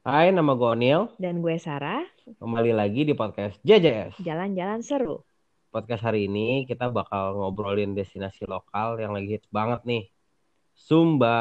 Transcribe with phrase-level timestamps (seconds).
[0.00, 1.12] Hai, nama gue Onil.
[1.20, 2.00] Dan gue Sarah,
[2.40, 4.16] Kembali lagi di podcast JJS.
[4.24, 5.20] jalan-jalan seru.
[5.68, 10.04] Podcast hari ini kita bakal ngobrolin destinasi lokal yang lagi hits banget nih.
[10.72, 11.36] Sumba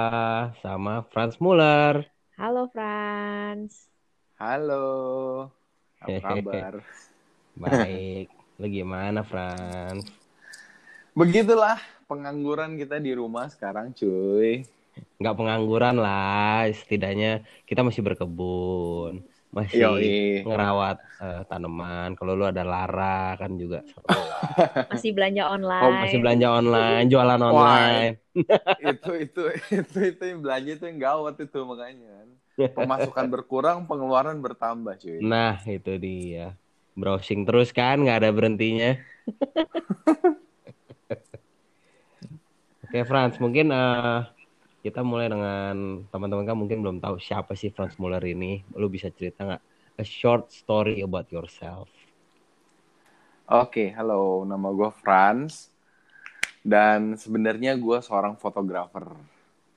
[0.60, 2.04] sama Franz Muller.
[2.36, 3.88] Halo Franz.
[4.36, 4.88] Halo,
[6.04, 6.84] apa kabar?
[7.56, 8.28] Baik.
[8.60, 10.04] Lu gimana, Franz?
[11.16, 11.80] Begitulah
[12.12, 14.68] pengangguran kita di rumah sekarang, cuy.
[15.20, 19.24] Nggak pengangguran lah, setidaknya kita masih berkebun.
[19.50, 20.46] Masih Yoi.
[20.46, 22.14] ngerawat eh, tanaman.
[22.14, 23.82] Kalau lu ada Lara kan juga.
[24.94, 25.86] Masih belanja online.
[25.86, 28.18] Oh, masih belanja online, jualan online.
[28.80, 29.44] itu itu
[29.74, 32.26] itu itu yang belanja itu yang gawat itu makanya.
[32.78, 35.24] Pemasukan berkurang, pengeluaran bertambah, cuy.
[35.24, 36.56] Nah, itu dia.
[37.00, 39.00] Browsing terus kan, nggak ada berhentinya.
[42.90, 44.20] Oke, Franz, mungkin eh,
[44.80, 48.64] kita mulai dengan teman-teman kan mungkin belum tahu siapa sih Franz Muller ini.
[48.80, 49.64] Lu bisa cerita nggak
[50.00, 51.92] a short story about yourself?
[53.50, 55.68] Oke, halo, nama gue Franz.
[56.64, 59.04] Dan sebenarnya gue seorang fotografer.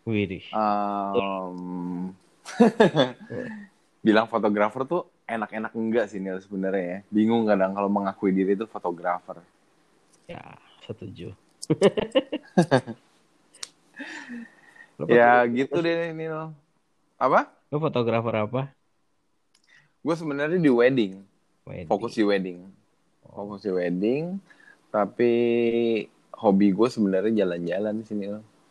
[0.07, 0.47] Widih.
[0.55, 1.59] Em,
[4.07, 6.99] bilang fotografer tuh enak-enak enggak sih Nil sebenarnya ya.
[7.11, 9.43] Bingung kadang kalau mengakui diri itu fotografer.
[10.31, 10.55] Ya,
[10.87, 11.35] setuju.
[15.03, 16.55] Lu Ya gitu deh Nil.
[17.19, 17.51] Apa?
[17.75, 18.71] Lu fotografer apa?
[20.03, 21.23] Gue sebenarnya di wedding,
[21.67, 21.91] Wedding.
[21.91, 22.59] fokus di wedding,
[23.27, 24.39] fokus di wedding.
[24.95, 25.33] Tapi
[26.39, 28.25] hobi gue sebenarnya jalan-jalan di sini.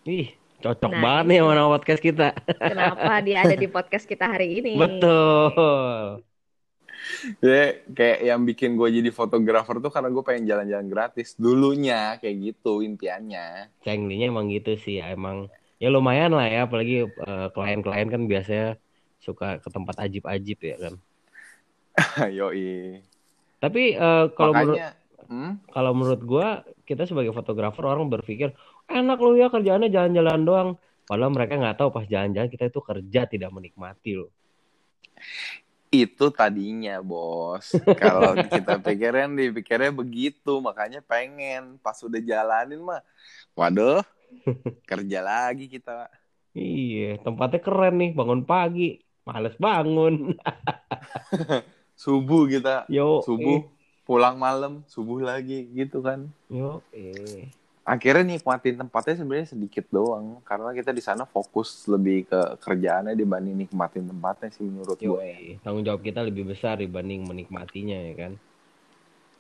[0.07, 2.27] Ih, cocok Nah, banget nih sama nama podcast kita.
[2.59, 4.75] Kenapa dia ada di podcast kita hari ini?
[4.75, 6.23] Betul.
[7.41, 11.33] Ya kayak yang bikin gue jadi fotografer tuh karena gue pengen jalan-jalan gratis.
[11.39, 13.71] Dulunya kayak gitu impiannya.
[13.81, 15.47] Cenglinya emang gitu sih, emang
[15.81, 18.77] ya lumayan lah ya, apalagi eh, klien-klien kan biasanya
[19.17, 20.93] suka ke tempat ajib-ajib ya kan.
[22.37, 23.01] Yoi.
[23.57, 24.79] Tapi eh, kalau menurut
[25.25, 25.51] hmm?
[25.73, 26.47] kalau menurut gua
[26.85, 28.53] kita sebagai fotografer orang berpikir
[28.85, 30.69] enak lu ya kerjaannya jalan-jalan doang.
[31.09, 34.29] Padahal mereka nggak tahu pas jalan-jalan kita itu kerja tidak menikmati loh.
[35.91, 37.75] itu tadinya bos.
[37.99, 43.03] Kalau kita pikirin dipikirnya begitu, makanya pengen pas udah jalanin mah,
[43.59, 43.99] waduh,
[44.89, 46.07] kerja lagi kita.
[46.51, 50.35] Iya, tempatnya keren nih, bangun pagi, males bangun.
[52.03, 53.61] Subuh kita, Yo, subuh
[54.03, 56.27] pulang malam, subuh lagi gitu kan.
[56.51, 57.47] yo, eh.
[57.81, 63.55] Akhirnya nikmatin tempatnya sebenarnya sedikit doang, karena kita di sana fokus lebih ke kerjaannya dibanding
[63.65, 65.23] nikmatin tempatnya sih menurut Yo, gue.
[65.23, 65.57] eh.
[65.65, 68.33] Tanggung jawab kita lebih besar dibanding menikmatinya ya kan.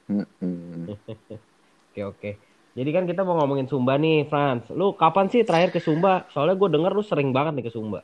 [0.09, 0.89] Mm-mm.
[1.91, 2.29] Oke, oke.
[2.71, 4.71] Jadi kan kita mau ngomongin Sumba nih, Franz.
[4.71, 6.23] Lu kapan sih terakhir ke Sumba?
[6.31, 7.99] Soalnya gue denger lu sering banget nih ke Sumba.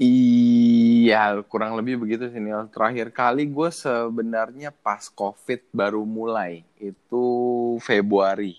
[0.00, 2.70] Iya, kurang lebih begitu sih Nil.
[2.72, 7.24] Terakhir kali gue sebenarnya pas COVID baru mulai, itu
[7.84, 8.56] Februari.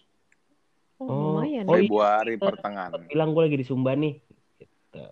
[1.01, 1.65] Oh, lumayan.
[1.65, 1.87] Oh, iya.
[1.87, 2.43] Februari iya.
[2.45, 3.01] pertengahan.
[3.09, 4.21] Bilang gue lagi di Sumba nih.
[4.59, 5.07] Gitu.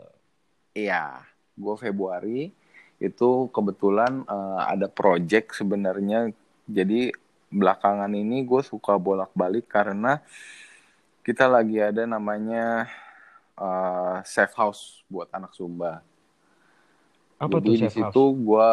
[0.78, 1.24] Iya,
[1.58, 2.54] gue Februari
[3.02, 6.30] itu kebetulan eh, ada project sebenarnya.
[6.70, 7.10] Jadi
[7.50, 10.22] belakangan ini gue suka bolak-balik karena
[11.26, 12.86] kita lagi ada namanya
[13.58, 16.02] eh, safe house buat anak Sumba.
[17.40, 18.72] Apa Jadi tuh di situ gue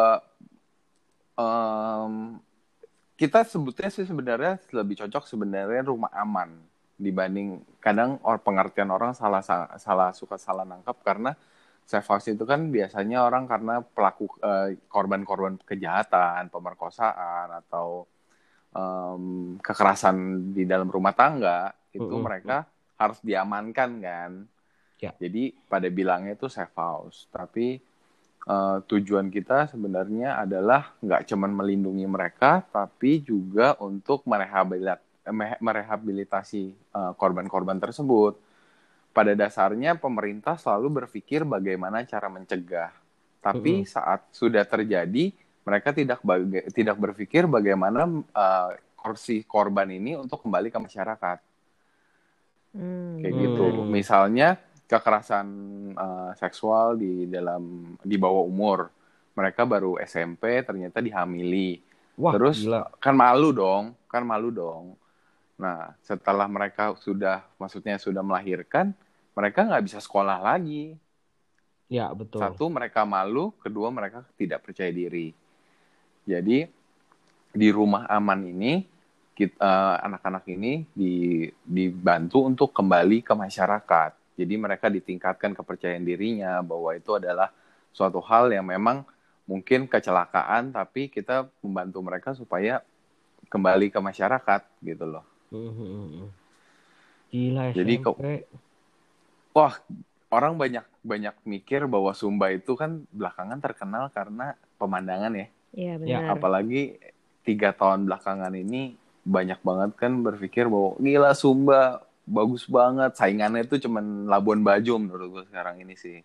[3.17, 6.49] kita sebutnya sih sebenarnya lebih cocok sebenarnya rumah aman
[6.97, 9.45] dibanding kadang or pengertian orang salah
[9.77, 11.37] salah suka salah nangkap karena
[11.87, 18.09] safe house itu kan biasanya orang karena pelaku eh, korban-korban kejahatan, pemerkosaan atau
[18.75, 20.17] em, kekerasan
[20.55, 22.21] di dalam rumah tangga itu Mm-mm.
[22.21, 22.67] mereka
[22.97, 24.31] harus diamankan kan.
[24.99, 25.13] Ya.
[25.17, 27.81] Jadi pada bilangnya itu safe house, tapi
[28.47, 34.99] eh, tujuan kita sebenarnya adalah nggak cuman melindungi mereka, tapi juga untuk merehabilit
[35.29, 38.37] me- merehabilitasi eh, korban-korban tersebut.
[39.13, 42.93] Pada dasarnya pemerintah selalu berpikir bagaimana cara mencegah,
[43.41, 43.89] tapi Mm-mm.
[43.89, 45.33] saat sudah terjadi
[45.67, 48.69] mereka tidak baga- tidak berpikir bagaimana eh,
[49.15, 51.39] si korban ini untuk kembali ke masyarakat
[52.71, 53.19] Hmm.
[53.19, 53.41] kayak Hmm.
[53.43, 53.65] gitu.
[53.83, 55.47] Misalnya kekerasan
[55.91, 58.87] eh, seksual di dalam di bawah umur.
[59.33, 61.79] Mereka baru SMP ternyata dihamili.
[62.17, 62.89] Wah, Terus gila.
[62.97, 64.97] kan malu dong, kan malu dong.
[65.57, 68.93] Nah, setelah mereka sudah maksudnya sudah melahirkan,
[69.33, 70.97] mereka nggak bisa sekolah lagi.
[71.87, 72.41] Ya, betul.
[72.41, 75.31] Satu mereka malu, kedua mereka tidak percaya diri.
[76.27, 76.67] Jadi
[77.55, 78.83] di rumah aman ini
[79.31, 84.11] kita, eh, anak-anak ini di, dibantu untuk kembali ke masyarakat.
[84.37, 87.49] Jadi mereka ditingkatkan kepercayaan dirinya bahwa itu adalah
[87.95, 89.01] suatu hal yang memang
[89.47, 92.83] mungkin kecelakaan tapi kita membantu mereka supaya
[93.47, 95.25] kembali ke masyarakat gitu loh.
[95.49, 96.27] Mhm.
[97.31, 98.03] Gila Jadi SMP.
[98.03, 98.19] kok-
[99.57, 99.73] Wah,
[100.29, 105.47] orang banyak banyak mikir bahwa Sumba itu kan belakangan terkenal karena pemandangan ya.
[105.77, 106.33] Iya Ya, benar.
[106.33, 106.97] Apalagi
[107.45, 113.13] tiga tahun belakangan ini banyak banget kan berpikir bahwa gila Sumba bagus banget.
[113.13, 116.19] Saingannya itu cuman Labuan Bajo menurut gue sekarang ini sih.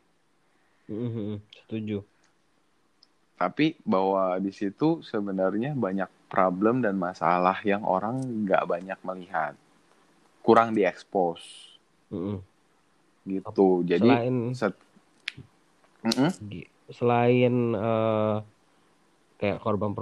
[0.88, 1.36] Mhm.
[1.62, 2.00] Setuju.
[3.36, 8.16] Tapi bahwa di situ sebenarnya banyak problem dan masalah yang orang
[8.46, 9.52] nggak banyak melihat.
[10.40, 11.42] Kurang diekspos
[12.08, 12.38] Mhm.
[13.28, 13.68] gitu.
[13.84, 14.84] Jadi Selain set-
[16.02, 16.30] Mm-mm.
[16.48, 18.36] gi- selain eh,
[19.42, 19.92] kayak korban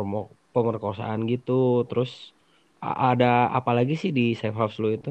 [0.55, 2.37] pemerkosaan gitu, terus
[2.85, 5.11] ada apa lagi sih di safe house lu itu?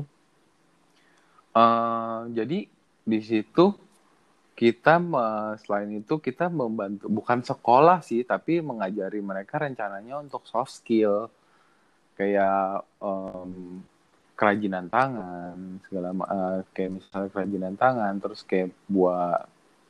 [1.57, 2.57] Eh, jadi
[3.09, 3.73] di situ
[4.59, 4.99] kita
[5.63, 11.31] selain itu kita membantu bukan sekolah sih tapi mengajari mereka rencananya untuk soft skill
[12.19, 13.81] kayak em,
[14.39, 15.55] kerajinan tangan
[15.87, 19.47] segala eh, kayak misalnya kerajinan tangan terus kayak buat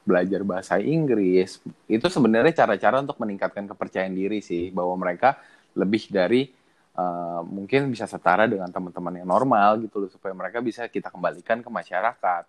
[0.09, 1.61] belajar bahasa Inggris.
[1.85, 5.38] Itu sebenarnya cara-cara untuk meningkatkan kepercayaan diri sih bahwa mereka
[5.77, 6.50] lebih dari
[6.97, 11.61] eh, mungkin bisa setara dengan teman-teman yang normal gitu loh supaya mereka bisa kita kembalikan
[11.61, 12.44] ke masyarakat.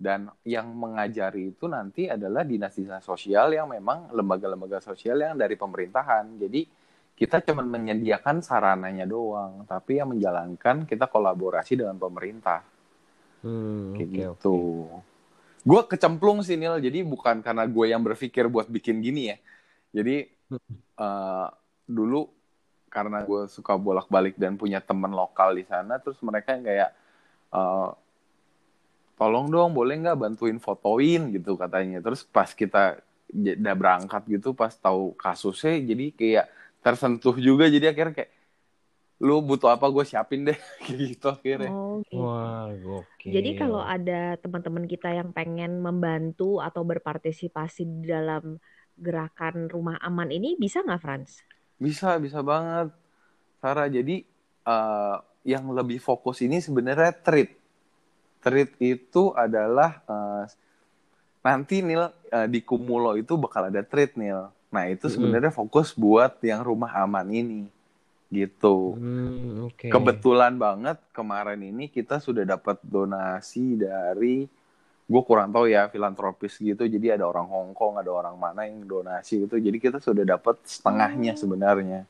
[0.00, 6.40] Dan yang mengajari itu nanti adalah dinas-dinas sosial yang memang lembaga-lembaga sosial yang dari pemerintahan.
[6.40, 6.64] Jadi
[7.16, 12.64] kita cuma menyediakan sarananya doang tapi yang menjalankan kita kolaborasi dengan pemerintah.
[13.44, 14.56] Hmm, kayak oke gitu
[15.60, 16.80] gue kecemplung sih Nil.
[16.80, 19.36] Jadi bukan karena gue yang berpikir buat bikin gini ya.
[19.94, 20.28] Jadi
[20.96, 21.46] eh,
[21.86, 22.30] dulu
[22.90, 26.90] karena gue suka bolak-balik dan punya teman lokal di sana terus mereka yang kayak
[27.54, 27.88] eh,
[29.20, 31.30] tolong dong boleh nggak bantuin fotoin?
[31.34, 32.00] gitu katanya.
[32.00, 36.46] Terus pas kita udah berangkat gitu pas tahu kasusnya jadi kayak
[36.80, 37.68] tersentuh juga.
[37.68, 38.32] Jadi akhirnya kayak
[39.20, 40.56] lu butuh apa gue siapin deh
[40.88, 42.24] gitu akhirnya Oh, gitu.
[42.24, 43.30] Wah, gokil.
[43.36, 48.56] Jadi kalau ada teman-teman kita yang pengen membantu atau berpartisipasi di dalam
[48.96, 51.44] gerakan rumah aman ini bisa nggak Franz?
[51.76, 52.92] Bisa, bisa banget.
[53.60, 54.24] Sarah, jadi
[54.64, 57.52] eh, yang lebih fokus ini sebenarnya treat.
[58.40, 60.44] Treat itu adalah eh,
[61.44, 64.48] nanti Nil eh, di Kumulo itu bakal ada treat Nil.
[64.70, 67.79] Nah, itu sebenarnya fokus buat yang rumah aman ini.
[68.30, 68.94] Gitu.
[68.96, 69.90] Hmm, oke.
[69.90, 74.46] Kebetulan banget kemarin ini kita sudah dapat donasi dari
[75.10, 78.86] gue kurang tahu ya filantropis gitu jadi ada orang Hong Kong ada orang mana yang
[78.86, 82.06] donasi gitu jadi kita sudah dapat setengahnya sebenarnya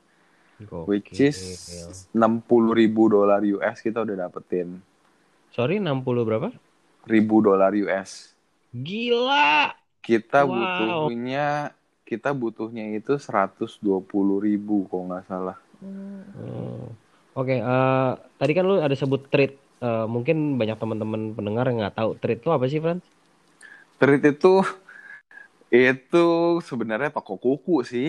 [0.84, 1.32] which Gokil.
[1.32, 4.84] is 60 ribu dolar US kita udah dapetin
[5.50, 6.48] Sorry, 60 berapa?
[7.08, 8.36] ribu dolar US
[8.70, 9.72] Gila.
[10.04, 11.08] kita Wow.
[11.08, 11.72] butuhnya
[12.04, 16.96] kita butuhnya itu 120 ribu kalau nggak salah Hmm.
[17.38, 19.52] Oke, eh, tadi kan lu ada sebut treat.
[19.84, 23.02] Eh, mungkin banyak teman-teman pendengar yang nggak tahu treat itu apa sih, Franz?
[23.98, 24.62] treat itu
[25.74, 26.18] itu
[26.68, 28.06] sebenarnya toko kuku sih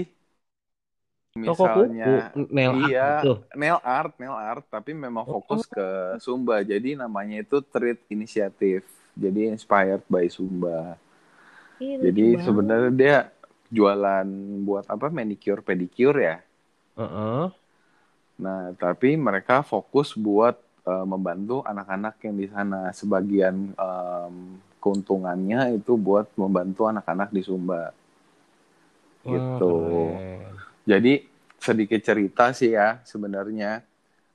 [1.46, 3.28] Toko kuku, misalnya nail art iya gitu.
[3.60, 5.34] nail art nail art tapi memang Oh.
[5.34, 5.86] fokus ke
[6.24, 8.84] Sumba jadi namanya itu treat inisiatif
[9.16, 11.00] jadi inspired by Sumba
[11.86, 13.18] Ih, lucu jadi sebenarnya dia
[13.72, 14.28] jualan
[14.68, 16.36] buat apa manicure pedicure ya
[16.98, 17.52] Heeh.
[18.42, 22.90] Nah, tapi mereka fokus buat eh, membantu anak-anak yang di sana.
[22.90, 24.36] Sebagian em,
[24.82, 27.94] keuntungannya itu buat membantu anak-anak di Sumba.
[29.22, 29.78] Gitu.
[29.78, 30.58] keren.
[30.90, 31.14] Jadi
[31.62, 33.86] sedikit cerita sih ya sebenarnya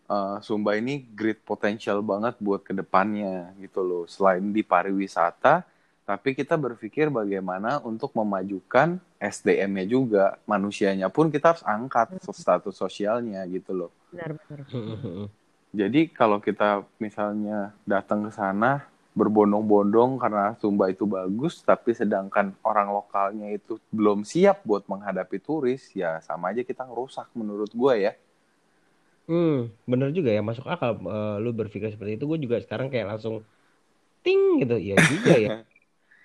[0.06, 4.04] eh, Sumba ini great potential banget buat ke depannya gitu loh.
[4.06, 5.66] Selain di pariwisata,
[6.06, 13.42] tapi kita berpikir bagaimana untuk memajukan SDM-nya juga, manusianya pun kita harus angkat status sosialnya
[13.50, 13.90] gitu loh.
[14.14, 14.62] Benar-benar.
[15.82, 18.86] Jadi kalau kita misalnya datang ke sana
[19.18, 25.90] berbondong-bondong karena Sumba itu bagus, tapi sedangkan orang lokalnya itu belum siap buat menghadapi turis,
[25.90, 28.12] ya sama aja kita ngerusak menurut gue ya.
[29.26, 32.30] Hmm, bener juga ya masuk akal eh, lu berpikir seperti itu.
[32.30, 33.42] Gue juga sekarang kayak langsung
[34.22, 34.78] ting gitu.
[34.78, 35.50] Ya juga ya.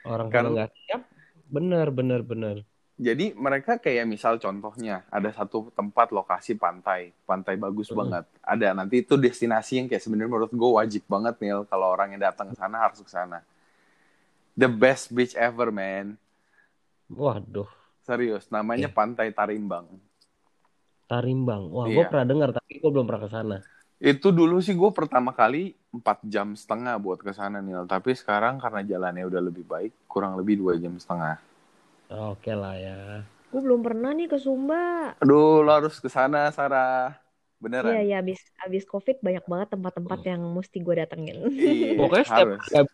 [0.04, 1.02] Orang Kan- kalau nggak siap,
[1.46, 2.58] bener bener bener.
[2.96, 7.98] Jadi mereka kayak misal contohnya ada satu tempat lokasi pantai, pantai bagus Mm.
[7.98, 8.26] banget.
[8.40, 12.22] Ada nanti itu destinasi yang kayak sebenarnya menurut gue wajib banget nih kalau orang yang
[12.22, 13.42] datang ke sana harus ke sana.
[14.54, 16.14] The best beach ever man,
[17.08, 17.68] Waduh,
[18.02, 18.46] serius.
[18.48, 18.96] Namanya Oke.
[18.96, 19.90] Pantai Tarimbang.
[21.06, 21.68] Tarimbang.
[21.68, 22.08] Wah, gue Iya.
[22.08, 23.58] pernah dengar tapi gue belum pernah ke sana.
[23.98, 27.84] Itu dulu sih gue pertama kali 4 jam setengah buat ke sana Nil.
[27.84, 31.36] Tapi sekarang karena jalannya udah lebih baik, kurang lebih dua jam setengah.
[32.08, 33.28] Oke lah ya.
[33.52, 35.12] Gue belum pernah nih ke Sumba.
[35.20, 37.20] Aduh, lo harus ke sana, Sarah.
[37.60, 37.94] Beneran.
[37.94, 41.38] Iya, ya abis, abis COVID banyak banget tempat-tempat yang mesti gue datengin.
[41.52, 42.88] Iya, Pokoknya setiap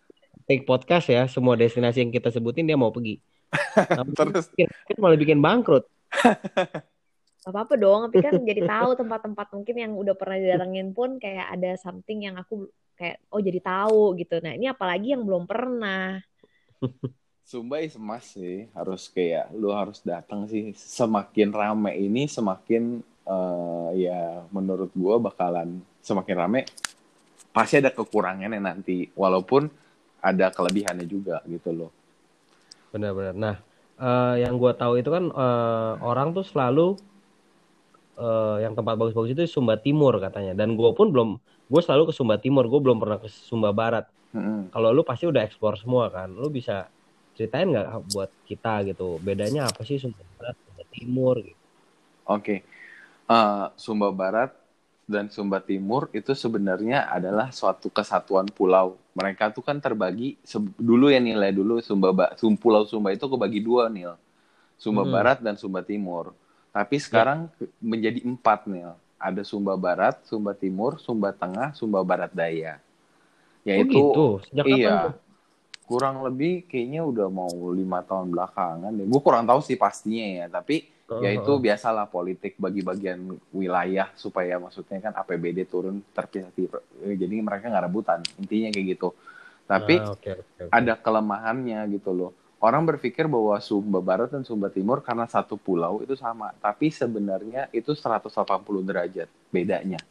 [0.50, 3.22] take podcast ya, semua destinasi yang kita sebutin dia mau pergi.
[4.18, 5.86] Terus bikin- malah bikin bangkrut.
[7.48, 11.48] Gak apa-apa dong, tapi kan jadi tahu tempat-tempat mungkin yang udah pernah didatengin pun kayak
[11.48, 14.42] ada something yang aku kayak oh jadi tahu gitu.
[14.42, 16.18] Nah ini apalagi yang belum pernah.
[17.48, 20.75] Sumba is must sih, harus kayak lu harus datang sih.
[20.75, 26.62] Semakin rame ini semakin eh, ya menurut gua bakalan semakin rame.
[27.56, 29.72] Pasti ada kekurangannya nanti, walaupun
[30.20, 31.92] ada kelebihannya juga gitu loh.
[32.92, 33.34] Benar-benar.
[33.38, 33.56] Nah,
[33.96, 37.00] eh, yang gua tahu itu kan eh, orang tuh selalu
[38.17, 40.57] eh, yang tempat bagus-bagus itu Sumba Timur katanya.
[40.57, 41.29] Dan gua pun belum,
[41.69, 42.65] gue selalu ke Sumba Timur.
[42.65, 44.09] Gue belum pernah ke Sumba Barat.
[44.33, 44.74] Mm-mm.
[44.74, 46.27] Kalau lu pasti udah explore semua kan.
[46.33, 46.89] Lu bisa
[47.38, 49.21] ceritain nggak buat kita gitu?
[49.21, 51.36] Bedanya apa sih Sumba Barat, Sumba Timur?
[51.39, 51.62] Gitu.
[52.27, 52.65] Oke,
[53.27, 54.55] Eh, Sumba Barat
[55.03, 58.95] dan Sumba Timur itu sebenarnya adalah suatu kesatuan pulau.
[59.19, 60.39] Mereka tuh kan terbagi
[60.79, 64.15] dulu ya nilai dulu Sumba ba- Sum- Pulau Sumba itu kebagi dua nil,
[64.79, 65.12] Sumba Hmm.
[65.12, 66.31] Barat dan Sumba Timur.
[66.77, 68.93] Tapi sekarang ke- menjadi empat nil.
[69.17, 72.77] Ada Sumba Barat, Sumba Timur, Sumba Tengah, Sumba Barat Daya.
[72.77, 74.25] Oh Yaitu gitu.
[74.46, 75.13] Sejak kapan iya, tuh?
[75.89, 79.07] kurang lebih kayaknya udah mau lima tahun belakangan deh.
[79.10, 80.86] Gue kurang tahu sih pastinya ya, tapi
[81.17, 81.63] ya itu Heeh.
[81.65, 83.19] biasalah politik bagi bagian
[83.55, 86.51] wilayah supaya maksudnya kan APBD turun terpisah
[87.01, 89.10] jadi mereka nggak rebutan intinya kayak gitu
[89.65, 90.72] tapi Ah, oke, oke, oke.
[90.77, 92.31] ada kelemahannya gitu loh
[92.67, 97.62] orang berpikir bahwa Sumba Barat dan Sumba Timur karena satu pulau itu sama tapi sebenarnya
[97.79, 100.01] itu 180 derajat bedanya.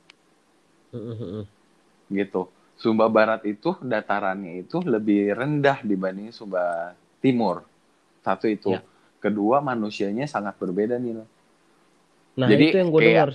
[2.11, 2.43] Gitu.
[2.77, 7.57] Sumba Barat itu datarannya itu lebih rendah dibanding Sumba Timur.
[8.27, 8.73] Satu itu.
[8.73, 8.81] Ya.
[9.25, 11.13] kedua manusianya sangat berbeda nih
[12.41, 13.31] Nah, Jadi itu yang gue dengar.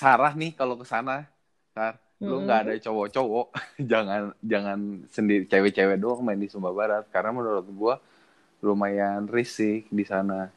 [0.00, 1.24] Sarah nih kalau ke sana,
[1.72, 1.94] Sar,
[2.28, 2.44] lu Mm-mm.
[2.44, 3.46] nggak ada cowok-cowok,
[3.90, 7.04] jangan jangan sendiri cewek-cewek doang main di Sumba Barat.
[7.14, 7.94] Karena menurut gua
[8.64, 10.50] lumayan risih di sana.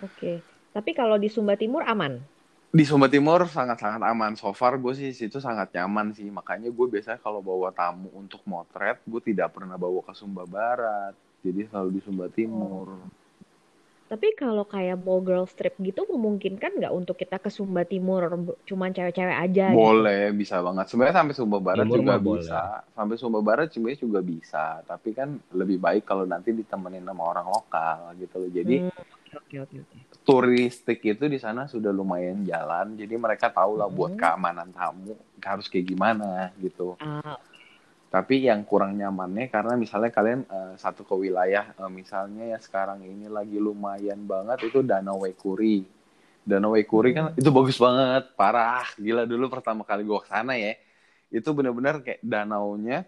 [0.00, 0.40] Oke.
[0.70, 2.22] Tapi kalau di Sumba Timur aman.
[2.70, 4.38] Di Sumba Timur sangat-sangat aman.
[4.38, 6.30] So far gue sih situ sangat nyaman sih.
[6.30, 11.12] Makanya gue biasanya kalau bawa tamu untuk motret, gue tidak pernah bawa ke Sumba Barat.
[11.42, 12.96] Jadi selalu di Sumba Timur.
[14.10, 18.22] Tapi kalau kayak mau girls trip gitu memungkinkan nggak untuk kita ke Sumba Timur
[18.68, 20.02] cuman cewek-cewek aja gitu?
[20.02, 20.84] Boleh, bisa banget.
[20.90, 22.42] Sebenarnya sampai Sumba Barat Timur juga mah boleh.
[22.42, 22.60] bisa.
[22.96, 24.64] Sampai Sumba Barat sebenarnya juga bisa.
[24.82, 28.50] Tapi kan lebih baik kalau nanti ditemenin sama orang lokal gitu loh.
[28.50, 28.90] Jadi Hmm,
[29.30, 29.98] Oke oke oke.
[30.26, 32.98] turistik itu di sana sudah lumayan jalan.
[32.98, 34.18] Jadi mereka tahu lah buat Hmm.
[34.18, 36.98] keamanan tamu harus kayak gimana gitu.
[37.00, 37.38] Ah,
[38.10, 43.06] Tapi yang kurang nyamannya karena misalnya kalian eh, satu ke wilayah, eh, misalnya ya sekarang
[43.06, 45.86] ini lagi lumayan banget itu Danau Wekuri.
[46.42, 50.74] Danau Wekuri kan itu bagus banget, parah, gila dulu pertama kali gua ke sana ya.
[51.30, 53.06] Itu bener-bener kayak danaunya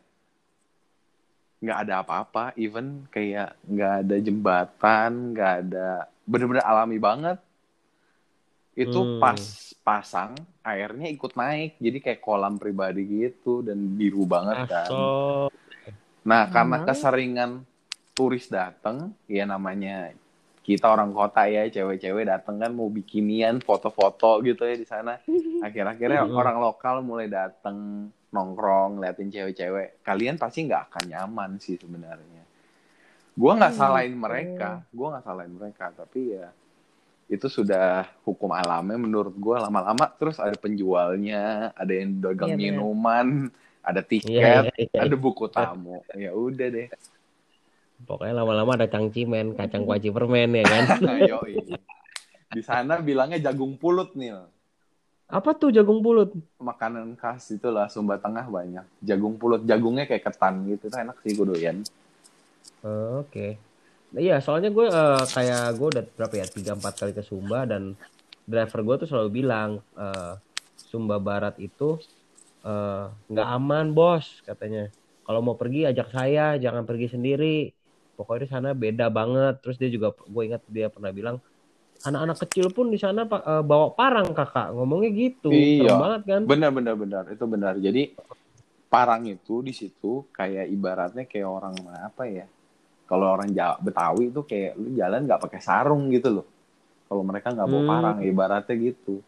[1.63, 7.39] nggak ada apa-apa, even kayak nggak ada jembatan, nggak ada, bener-bener alami banget.
[8.79, 9.19] Itu Hmm.
[9.19, 9.43] pas
[9.83, 14.95] pasang airnya ikut naik, jadi kayak kolam pribadi gitu dan biru banget kan.
[14.95, 15.51] Aso.
[16.23, 16.87] Nah, karena Emang?
[16.87, 17.67] keseringan
[18.17, 20.15] turis datang, ya namanya
[20.67, 25.19] kita orang kota ya, cewek-cewek datang kan mau bikinian, foto-foto gitu ya di sana.
[25.63, 26.43] Akhir-akhirnya Mm-mm.
[26.43, 30.03] orang lokal mulai datang nongkrong, liatin cewek-cewek.
[30.07, 32.43] Kalian pasti nggak akan nyaman sih sebenarnya.
[33.41, 36.49] Gua nggak Hmm, salahin mereka, gua nggak salahin mereka, tapi ya
[37.33, 42.69] itu sudah hukum alamnya menurut gua lama-lama terus ada penjualnya, ada yang dagang Iya, benar.
[42.77, 43.27] minuman,
[43.81, 45.01] ada Iya, tiket, iya, iya.
[45.09, 46.05] ada buku tamu.
[46.13, 46.89] Ya udah deh.
[48.05, 50.85] Pokoknya lama-lama ada cangcimen, kacang kuaci permen ya kan.
[51.33, 51.57] Yoi.
[52.53, 54.37] Di sana bilangnya jagung pulut nih.
[55.33, 56.37] Apa tuh jagung pulut?
[56.61, 58.85] Makanan khas itulah Sumba Tengah banyak.
[59.01, 60.93] Jagung pulut, jagungnya kayak ketan gitu.
[60.93, 61.81] Itu enak sih gue doyan.
[62.85, 63.57] Oh, Oke.
[63.57, 63.72] Nah,
[64.17, 67.97] iya, soalnya gue eh, kayak gue udah berapa ya tiga empat kali ke Sumba dan
[68.45, 70.35] driver gue tuh selalu bilang eh,
[70.77, 71.97] Sumba Barat itu
[72.65, 74.93] eh, nggak aman bos katanya.
[75.23, 77.71] Kalau mau pergi ajak saya, jangan pergi sendiri.
[78.19, 79.63] Pokoknya di sana beda banget.
[79.63, 81.39] Terus dia juga, gue ingat dia pernah bilang
[82.03, 85.55] anak-anak kecil pun di sana eh, bawa parang kakak ngomongnya gitu.
[85.55, 85.89] Iya.
[85.89, 86.43] Serem banget kan?
[86.45, 87.25] Benar, benar, benar.
[87.31, 87.79] Itu benar.
[87.79, 88.13] Jadi
[88.93, 92.47] parang itu di situ kayak ibaratnya kayak orang apa ya?
[93.13, 96.47] Kalau orang Jawa Betawi itu kayak lu jalan nggak pakai sarung gitu loh.
[97.13, 97.93] Kalau mereka nggak bawa Hmm.
[97.93, 99.21] parang, ibaratnya gitu.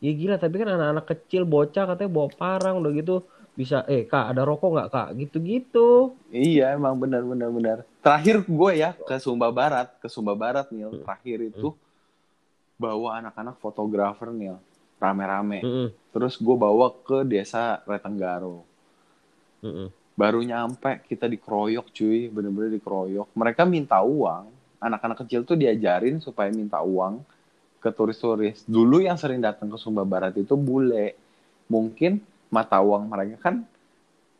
[0.00, 4.32] Ya gila, tapi kan anak-anak kecil bocah katanya bawa parang udah gitu bisa eh kak
[4.32, 7.78] ada rokok nggak kak gitu-gitu Iya, emang benar benar benar.
[8.00, 10.88] Terakhir gue ya ke Sumba Barat, ke Sumba Barat nih.
[10.88, 11.02] Hmm.
[11.04, 11.68] Terakhir itu
[12.78, 14.56] bawa anak-anak fotografer nih,
[14.96, 15.60] rame-rame.
[15.60, 18.64] Mm-mm, Terus gue bawa ke desa Retenggaro.
[19.60, 19.88] mm-mm.
[20.18, 23.30] Baru nyampe kita dikeroyok cuy, bener-bener dikeroyok.
[23.38, 24.50] Mereka minta uang.
[24.82, 27.22] Anak-anak kecil tuh diajarin supaya minta uang
[27.78, 28.66] ke turis-turis.
[28.66, 31.14] Dulu yang sering datang ke Sumba Barat itu bule.
[31.70, 32.18] Mungkin
[32.50, 33.62] mata uang mereka kan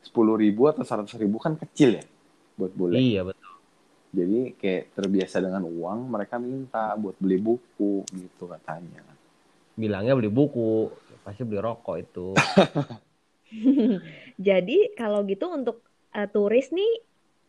[0.02, 2.04] 10.000 ribu atau 100 ribu kan kecil ya
[2.58, 2.96] buat bule.
[2.98, 3.54] iya betul
[4.08, 9.04] Jadi kayak terbiasa dengan uang, mereka minta buat beli buku gitu katanya.
[9.78, 10.88] bilangnya beli buku
[11.22, 12.32] pasti beli rokok itu
[14.48, 15.82] Jadi kalau gitu untuk
[16.14, 16.90] eh, turis nih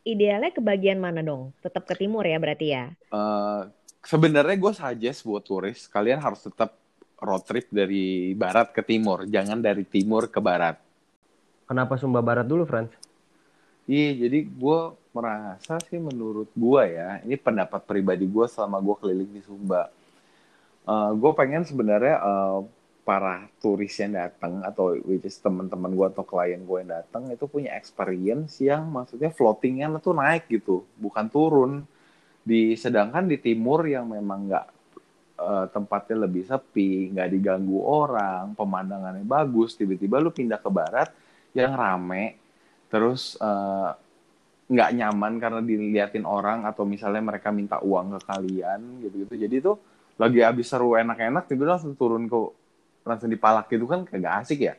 [0.07, 1.51] idealnya ke bagian mana dong?
[1.63, 2.85] Tetap ke timur ya berarti ya?
[3.13, 3.61] Eh,
[3.99, 6.71] Sebenarnya gue suggest buat turis, kalian harus tetap
[7.19, 10.79] road trip dari barat ke timur, jangan dari timur ke barat.
[11.69, 12.91] kenapa Sumba Barat dulu Franz
[13.89, 14.79] Iya, jadi gue
[15.17, 19.89] merasa sih menurut gue ya, ini pendapat pribadi gue selama gue keliling di Sumba.
[20.89, 22.57] gue pengen sebenarnya eh,
[23.09, 27.49] para turis yang datang atau which is teman-teman gue atau klien gue yang datang itu
[27.49, 31.71] punya experience yang maksudnya floatingnya tuh naik gitu, bukan turun.
[32.45, 34.65] Di sedangkan di timur yang memang nggak
[35.41, 41.09] eh, tempatnya lebih sepi, nggak diganggu orang, pemandangannya bagus, tiba-tiba lu pindah ke barat
[41.57, 42.37] yang rame,
[42.93, 43.33] terus
[44.69, 49.33] nggak nyaman karena diliatin orang atau misalnya mereka minta uang ke kalian gitu-gitu.
[49.33, 49.81] Jadi tuh
[50.21, 52.37] lagi habis seru enak-enak tiba langsung turun ke
[53.09, 54.75] langsung dipalak gitu kan kagak asik ya.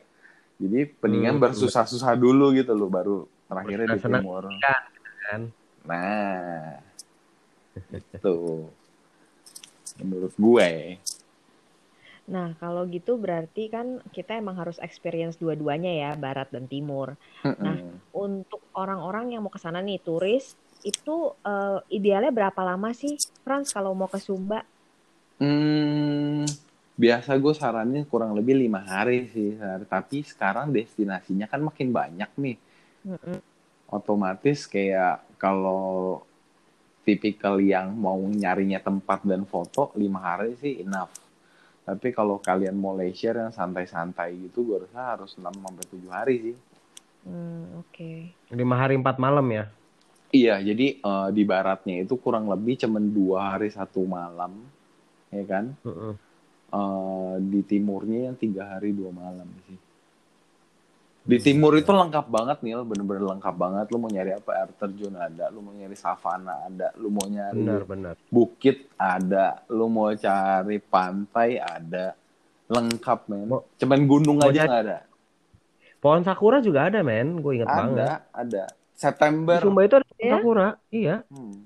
[0.61, 3.17] Jadi pendingan Hmm, bersusah-susah dulu gitu loh baru
[3.49, 4.43] terakhirnya di timur.
[4.61, 5.41] kan
[5.89, 6.77] Nah,
[8.13, 8.35] itu
[10.01, 10.69] menurut gue.
[12.33, 17.07] Nah kalau gitu berarti kan kita emang harus experience dua-duanya ya, barat dan timur.
[17.45, 18.01] Mm-mm.
[18.25, 20.45] Untuk orang-orang yang mau ke sana nih, turis,
[20.91, 21.11] itu
[21.47, 24.59] eh, idealnya berapa lama sih, Frans, kalau mau ke Sumba?
[25.39, 26.45] Hmm,
[27.01, 29.85] biasa gue saranin kurang lebih lima hari sih, sehari.
[29.89, 32.57] tapi sekarang destinasinya kan makin banyak nih.
[33.09, 33.37] Mm-mm.
[33.89, 36.21] Otomatis kayak kalau
[37.01, 41.11] tipikal yang mau nyarinya tempat dan foto lima hari sih enough.
[41.81, 46.35] Tapi kalau kalian mau leisure yang santai-santai gitu, gue rasa harus 6 sampai 7 hari
[46.45, 46.57] sih.
[47.25, 48.33] Hmm, oke.
[48.49, 49.69] lima hari empat malam ya
[50.31, 54.63] Iya, jadi eh, di baratnya itu kurang lebih cuman dua hari satu malam,
[55.27, 55.75] ya kan?
[55.83, 56.15] Mm-mm.
[56.71, 59.75] Eh, di timurnya yang tiga hari dua malam sih.
[61.21, 63.85] Di timur itu lengkap banget nih, bener-bener lengkap banget.
[63.91, 64.49] Lu mau nyari apa?
[64.57, 69.61] Air terjun ada, lu mau nyari savana ada, lu mau nyari benar benar bukit ada,
[69.67, 72.15] lu mau cari pantai ada,
[72.65, 73.45] lengkap men.
[73.45, 74.99] Mau- Cuman gunung mau aja nggak ada.
[75.99, 78.63] pohon sakura juga ada men gue inget banget Ada, ada.
[78.65, 79.59] di September.
[79.59, 80.33] Sumba itu ada pohon Ya?
[80.33, 81.57] sakura iya Hmm.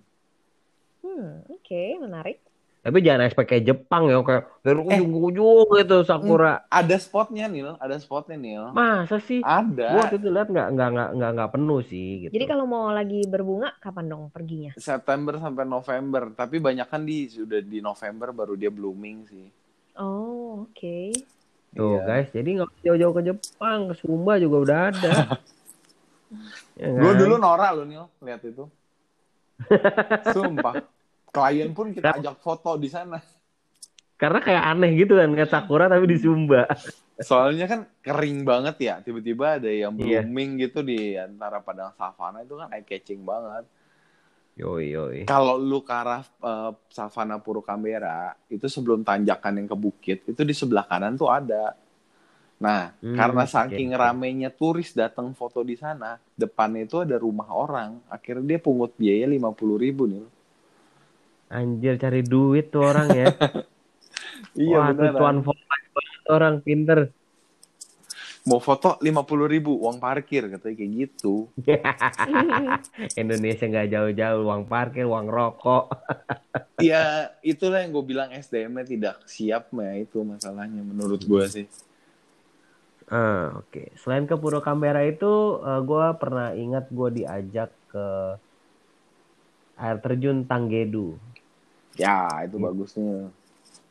[0.99, 2.41] Hmm, oke, menarik.
[2.85, 4.85] Tapi jangan expect kayak Jepang ya kayak dari Eh.
[4.93, 8.69] ujung ke ujung gitu sakura Ada spotnya Nil, ada spotnya Nil.
[8.69, 9.89] masa sih gue Ada.
[9.99, 13.25] waktu itu lihat nggak nggak nggak nggak nggak penuh sih gitu Jadi kalau mau lagi
[13.25, 14.71] berbunga, kapan dong perginya?
[14.75, 19.47] September sampai November, tapi banyak kan di sudah di November baru dia blooming sih.
[19.95, 20.97] Oh, oke.
[21.71, 22.05] Tuh Iya.
[22.05, 25.11] guys, jadi nggak jauh-jauh ke Jepang, ke Sumba juga udah ada.
[26.79, 27.17] ya Gue kan?
[27.17, 28.63] dulu norak loh Nil, lihat itu.
[30.35, 30.83] Sumpah.
[31.35, 33.19] Klien pun kita ajak foto di sana.
[34.15, 36.63] Karena kayak aneh gitu kan, nggak sakura tapi di Sumba.
[37.19, 40.23] Soalnya kan kering banget ya, tiba-tiba ada yang Iya.
[40.23, 43.67] blooming gitu di antara padang savana itu kan eye catching banget.
[44.55, 45.19] Yoi yoi.
[45.27, 50.55] Kalau lu ke arah eh, savana Purukambera, itu sebelum tanjakan yang ke bukit, itu di
[50.55, 51.75] sebelah kanan tuh ada.
[52.55, 53.99] Nah, Hmm, karena saking oke.
[53.99, 57.99] ramenya turis datang foto di sana, depannya itu ada rumah orang.
[58.07, 60.23] Akhirnya dia pungut biaya 50 ribu nih.
[61.55, 63.27] Anjir cari duit tuh orang ya.
[64.55, 65.43] Iya Wah, tuh beneran.
[65.43, 66.99] banget orang pinter.
[68.47, 71.51] Mau foto 50 ribu, uang parkir katanya kayak gitu.
[73.21, 75.91] Indonesia nggak jauh-jauh, uang parkir, uang rokok.
[76.83, 81.67] Ya itulah yang gue bilang SDM-nya tidak siap ya itu masalahnya menurut gue sih.
[83.07, 83.95] Ah, oke.
[83.95, 88.07] Selain ke Puro Canberra itu, gue pernah ingat gue diajak ke
[89.79, 91.15] air terjun Tanggedu.
[91.95, 92.65] Ya itu Iya.
[92.65, 93.15] bagusnya.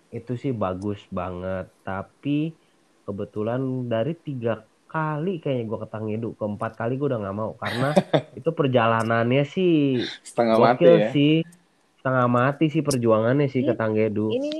[0.08, 2.54] Itu sih bagus banget, tapi
[3.02, 7.90] kebetulan dari tiga kali kayaknya gue ke Tanggedu, keempat kali gue udah nggak mau karena
[8.38, 11.10] itu perjalanannya sih Setengah mati ya.
[11.10, 11.34] sih,
[11.98, 14.26] setengah mati sih perjuangannya sih ke Ini- Tanggedu.
[14.30, 14.52] Ini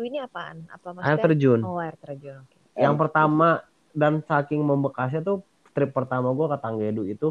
[0.00, 0.64] ini apaan?
[0.66, 1.24] Apa Air maksudnya?
[1.28, 1.60] terjun.
[1.60, 2.40] Oh, air terjun.
[2.40, 2.80] Oke.
[2.80, 3.60] Yang pertama
[3.92, 7.28] dan saking membekasnya tuh trip pertama gue ke Tanggedu itu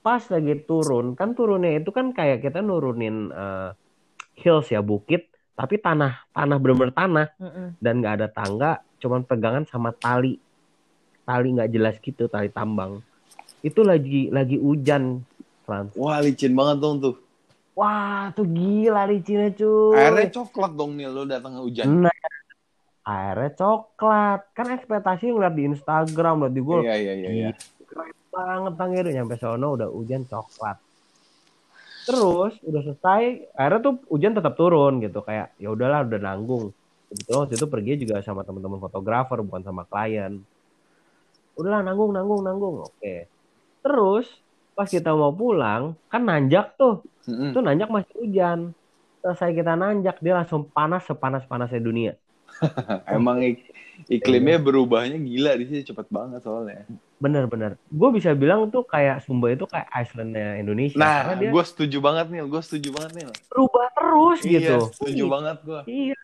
[0.00, 3.70] pas lagi turun kan turunnya itu kan kayak kita nurunin eh,
[4.34, 7.78] hills ya bukit tapi tanah tanah bener-bener tanah Mm-mm.
[7.78, 10.38] dan nggak ada tangga cuman pegangan sama tali
[11.22, 12.98] tali nggak jelas gitu tali tambang
[13.60, 15.22] itu lagi lagi hujan
[15.64, 17.14] Frans Wah licin banget dong tuh.
[17.72, 22.04] wah tuh gila licinnya cuy Airnya coklat dong nih lo datang hujan.
[22.04, 22.12] nah
[23.04, 27.28] airnya coklat kan ekspektasi ngeliat di Instagram liat di gue Iya iya iya.
[27.30, 27.50] iya.
[27.84, 30.76] keren banget Tangeru nyampe sono udah hujan coklat
[32.04, 33.22] terus udah selesai
[33.56, 35.24] akhirnya tuh hujan tetap turun gitu.
[35.24, 36.70] Kayak ya udahlah udah nanggung.
[37.10, 40.40] Kebetulan waktu itu pergi juga sama teman-teman fotografer bukan sama klien.
[41.56, 42.76] Udahlah nanggung nanggung nanggung.
[42.84, 43.30] Oke.
[43.84, 44.26] Terus
[44.74, 47.00] pas kita mau pulang kan nanjak tuh.
[47.24, 47.56] Mm-mm.
[47.56, 48.60] itu nanjak masih hujan.
[49.24, 52.12] Selesai kita nanjak dia langsung panas sepanas panasnya dunia.
[53.08, 53.72] Emang ik-
[54.10, 56.84] iklimnya berubahnya gila di sini cepet banget soalnya.
[57.24, 62.04] Bener-bener gue bisa bilang tuh kayak Sumba itu kayak Icelandnya Indonesia Nah, dia gue setuju
[62.04, 63.24] banget nih, gue setuju banget nih.
[63.48, 65.80] berubah terus Iya, gitu setuju banget gue.
[65.88, 66.18] Iya.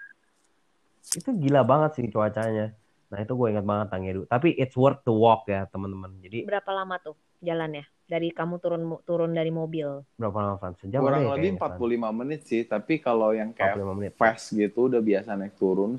[1.17, 2.77] Itu gila banget sih cuacanya.
[3.11, 4.23] Nah itu gue ingat banget Tangedu.
[4.29, 6.15] Tapi it's worth the walk ya teman-teman.
[6.23, 7.89] Jadi Berapa lama tuh jalannya?
[8.07, 10.03] Dari kamu turun turun dari mobil.
[10.19, 10.79] berapa lama Frans?
[10.83, 14.13] Sejam Kurang ya lebih kayaknya, 45 menit sih, tapi kalau yang kayak 45 menit.
[14.19, 15.95] fast gitu udah biasa naik turun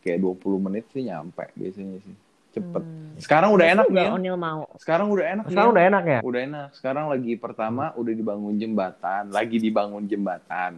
[0.00, 2.16] kayak 20 menit sih nyampe biasanya sih.
[2.50, 2.82] Cepet.
[2.82, 3.14] Hmm.
[3.20, 4.08] Sekarang udah enak nih.
[4.10, 4.64] Onil mau.
[4.80, 5.74] Sekarang udah enak Sekarang Nil.
[5.76, 6.20] udah enak ya?
[6.24, 6.68] Udah enak.
[6.72, 10.72] Sekarang lagi pertama udah dibangun jembatan, lagi dibangun jembatan.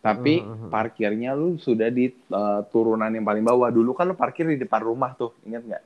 [0.00, 0.70] Tapi Hmm, hmm, hmm.
[0.72, 3.68] parkirnya lu sudah di uh, turunan yang paling bawah.
[3.68, 5.84] Dulu kan lu parkir di depan rumah tuh, ingat nggak?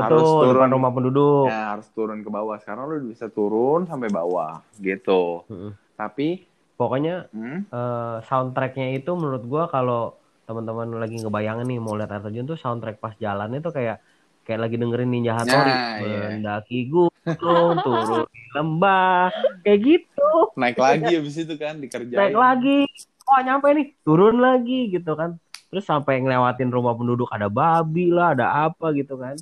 [0.00, 0.54] Harus Betul, turun.
[0.56, 1.46] depan rumah penduduk.
[1.50, 2.56] Ya, harus turun ke bawah.
[2.62, 5.44] Sekarang lu bisa turun sampai bawah, gitu.
[5.50, 5.72] Mm-mm.
[5.98, 6.46] Tapi,
[6.80, 10.16] Pokoknya hmm, eh, soundtracknya itu menurut gue kalau
[10.48, 14.00] teman-teman lagi ngebayangin nih mau lihat air terjun tuh soundtrack pas jalan itu kayak
[14.42, 16.20] kayak lagi dengerin Ninja Hattori Nah, iya.
[16.32, 19.28] mendaki gunung turun di lembah
[19.62, 22.18] kayak gitu naik lagi habis itu kan dikerjain.
[22.18, 22.78] naik lagi
[23.24, 25.38] oh nyampe nih turun lagi gitu kan
[25.70, 29.36] terus sampai ngelewatin rumah penduduk ada babi lah ada apa gitu kan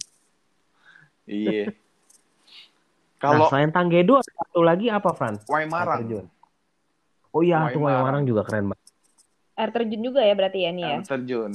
[1.25, 1.69] Iya.
[1.71, 1.75] kalau
[3.19, 5.11] Kalau nah, selain Tanggedo ada satu lagi apa
[5.45, 6.27] Waimarang, terjun.
[7.31, 7.83] oh iya tuh.
[7.83, 8.87] Waimarang juga keren banget
[9.59, 10.95] Air terjun juga ya berarti ya nih ya.
[10.95, 11.53] air terjun.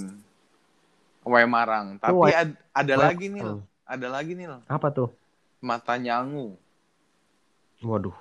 [1.24, 1.98] Waimarang.
[1.98, 3.62] Tapi Wai- ad- ada Wai- lagi nih, Hmm.
[3.84, 5.10] ada lagi nih, apa tuh
[5.60, 6.56] Mata Nyangu.
[7.80, 8.16] waduh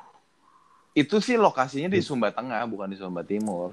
[0.92, 3.72] Itu sih lokasinya di Sumba Tengah, bukan di Sumba Timur.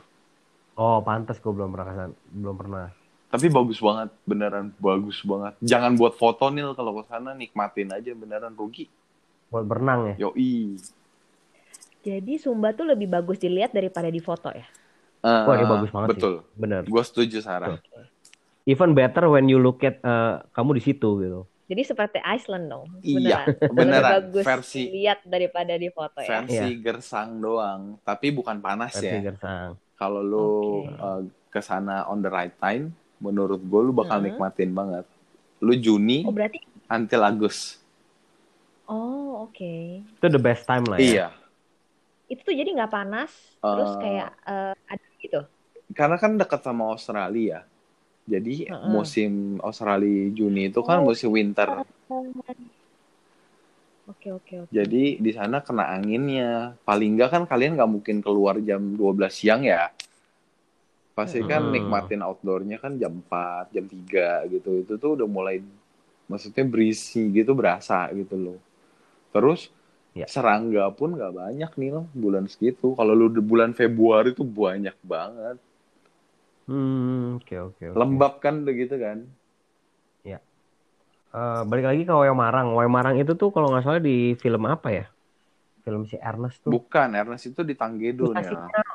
[0.73, 2.85] oh pantas gue belum pernah belum pernah
[3.29, 5.53] Tapi bagus banget, beneran bagus banget.
[5.61, 8.89] Jangan buat foto nil kalau ke sana nikmatin aja beneran rugi.
[9.49, 10.77] buat berenang ya Yoi.
[11.99, 14.65] Jadi Sumba tuh lebih bagus dilihat daripada di foto ya.
[15.19, 16.21] Eh, Wah, ini bagus banget sih.
[16.23, 16.33] Betul.
[16.55, 17.75] bener Gue setuju Sarah.
[18.69, 22.86] Even better when you look at eh, kamu di situ gitu Jadi seperti Iceland dong.
[23.05, 23.47] Iya, Beneran.
[23.77, 24.01] beneran.
[24.01, 26.41] Lebih bagus Versi lihat daripada di foto ya.
[26.41, 29.21] versi gersang doang, tapi bukan panas versi ya.
[29.27, 30.79] gersang Kalau lu Oke.
[30.88, 31.21] eh,
[31.53, 34.27] ke sana on the right time, menurut gue lu bakal Hmm.
[34.29, 35.05] nikmatin banget.
[35.65, 37.77] Lu Juni Oh berarti until Agus.
[38.89, 39.73] Oh oke.
[40.19, 41.25] itu the best time lah ya Iya,
[42.32, 43.32] Itu tuh jadi nggak panas,
[43.73, 45.39] terus Eh, kayak eh, ada gitu.
[45.97, 47.65] karena kan dekat sama Australia.
[48.29, 48.85] Jadi Heeh.
[48.93, 51.09] musim Australia Juni itu kan Oh.
[51.09, 51.81] musim winter.
[54.05, 54.69] Oke oke oke.
[54.69, 56.77] Jadi di sana kena anginnya.
[56.85, 59.89] Paling nggak kan kalian nggak mungkin keluar jam 12 siang ya.
[61.17, 61.73] Pasti kan Hmm.
[61.73, 64.77] nikmatin outdoornya kan jam 4, jam 3 gitu.
[64.85, 65.57] Itu tuh udah mulai
[66.29, 68.59] maksudnya berisi gitu berasa gitu loh.
[69.33, 69.73] Terus
[70.17, 70.25] Ya.
[70.25, 72.93] serangga pun nggak banyak nih loh bulan segitu.
[72.97, 75.57] Kalau lu di bulan Februari tuh banyak banget.
[76.69, 77.97] Hmm, oke oke oke.
[77.97, 79.25] Lembab kan begitu kan.
[81.29, 82.73] Eh, balik lagi ke Waimarang.
[82.73, 85.05] Waimarang itu tuh kalau nggak salah di film apa ya?
[85.86, 86.73] Film si Ernest tuh.
[86.73, 88.49] Bukan, Ernest itu di Tanggedo nih.
[88.49, 88.86] sinyal.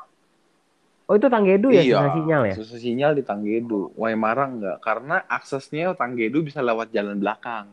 [1.05, 2.55] Oh itu Tanggedu ya Iya, susah sinyal ya?
[2.59, 3.95] susah sinyal di Tanggedu.
[3.95, 7.71] Waimarang nggak, karena aksesnya Tanggedu bisa lewat jalan belakang.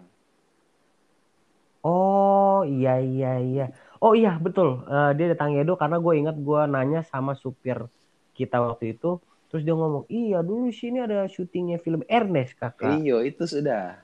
[1.82, 3.64] Oh iya iya iya.
[3.98, 4.86] Oh iya betul.
[4.86, 7.82] Eh, dia di Tanggedu karena gue ingat gue nanya sama supir
[8.38, 9.18] kita waktu itu.
[9.52, 13.04] Terus dia ngomong, iya dulu sini ada syutingnya film Ernest kakak.
[13.04, 14.00] Iya, itu sudah.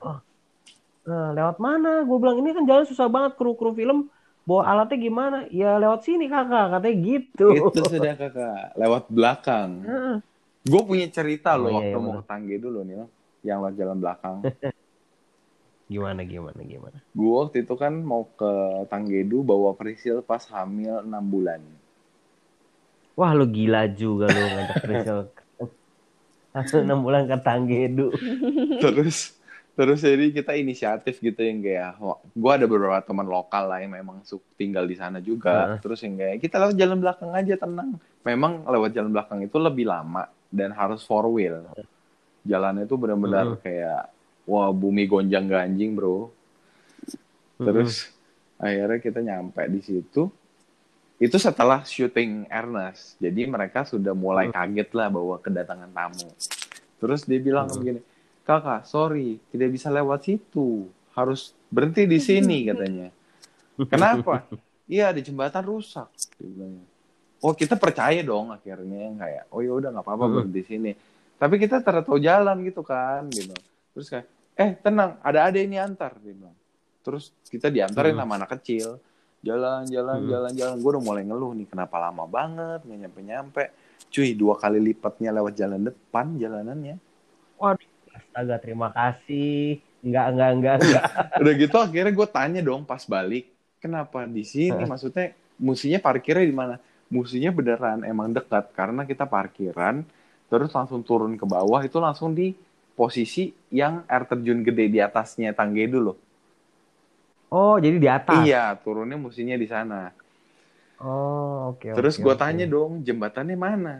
[1.09, 2.05] Nah, lewat mana?
[2.05, 4.13] Gue bilang ini kan jalan susah banget kru-kru film.
[4.45, 5.37] Bawa alatnya gimana?
[5.49, 7.47] Ya lewat sini kakak, katanya gitu.
[7.49, 9.69] Itu sudah kakak, lewat belakang.
[9.89, 10.15] Heeh.
[10.69, 13.09] Gue punya cerita Oh, loh iya, waktu iya, mau ke Tanggedu loh nih,
[13.41, 14.37] yang lewat jalan belakang.
[15.89, 16.97] Gimana gimana gimana?
[17.17, 18.51] Gue waktu itu kan mau ke
[18.93, 21.57] Tanggedu bawa Prisil pas hamil 6 bulan.
[23.17, 25.19] Wah lu gila juga lu ngajak Rizal.
[26.55, 28.09] Langsung enam bulan ke Tanggedu.
[28.83, 29.39] Terus
[29.79, 31.95] Terus jadi kita inisiatif gitu yang kayak,
[32.35, 34.19] gue ada beberapa teman lokal lah yang memang
[34.59, 35.71] tinggal di sana juga.
[35.71, 35.79] Heeh.
[35.79, 37.95] Terus yang kayak kita lewat jalan belakang aja tenang.
[38.27, 41.63] Memang lewat jalan belakang itu lebih lama dan harus four wheel.
[42.43, 43.63] Jalannya itu benar-benar Mm-mm.
[43.63, 44.11] kayak
[44.43, 46.27] wah bumi gonjang ganjing bro.
[47.55, 48.11] Terus
[48.59, 50.27] akhirnya kita nyampe di situ.
[51.19, 53.19] Itu setelah syuting Ernest.
[53.19, 56.31] Jadi mereka sudah mulai kaget lah bahwa kedatangan tamu.
[56.95, 57.75] Terus dia bilang Hmm.
[57.75, 57.99] begini,
[58.41, 60.87] kakak sorry tidak bisa lewat situ.
[61.11, 63.11] Harus berhenti di sini katanya.
[63.77, 64.47] Kenapa?
[64.85, 66.07] Iya di jembatan rusak.
[66.35, 66.87] Bilangnya.
[67.39, 70.33] Oh kita percaya dong akhirnya kayak oh ya udah nggak apa-apa Hmm.
[70.39, 70.91] berhenti sini.
[71.35, 73.55] Tapi kita tahu jalan gitu kan gitu.
[73.91, 76.55] Terus kayak eh tenang ada ada ini antar dia bilang.
[76.99, 78.23] Terus kita diantarin Hmm.
[78.23, 78.99] sama anak kecil.
[79.39, 80.29] Jalan, jalan, Hmm.
[80.29, 80.75] jalan, jalan.
[80.83, 83.63] Gue udah mulai ngeluh nih, kenapa lama banget, nggak nyampe-nyampe.
[84.09, 86.99] Cuy, dua kali lipatnya lewat jalan depan jalanannya.
[88.09, 89.79] Astaga, terima kasih.
[89.99, 91.03] Enggak, enggak, enggak, enggak.
[91.43, 94.83] Udah gitu akhirnya gue tanya dong pas balik, kenapa di sini?
[94.87, 96.75] Maksudnya, musinya parkirnya di mana?
[97.11, 100.03] Musinya beneran emang dekat, karena kita parkiran,
[100.47, 102.55] terus langsung turun ke bawah, itu langsung di
[102.95, 106.13] posisi yang air terjun gede di atasnya tangga dulu.
[107.49, 108.41] Oh, jadi di atas.
[108.41, 110.13] Iya, turunnya musinya di sana.
[110.99, 111.89] Oh, oke.
[111.89, 112.41] Terus oke, gue oke.
[112.41, 113.95] tanya dong, jembatannya mana?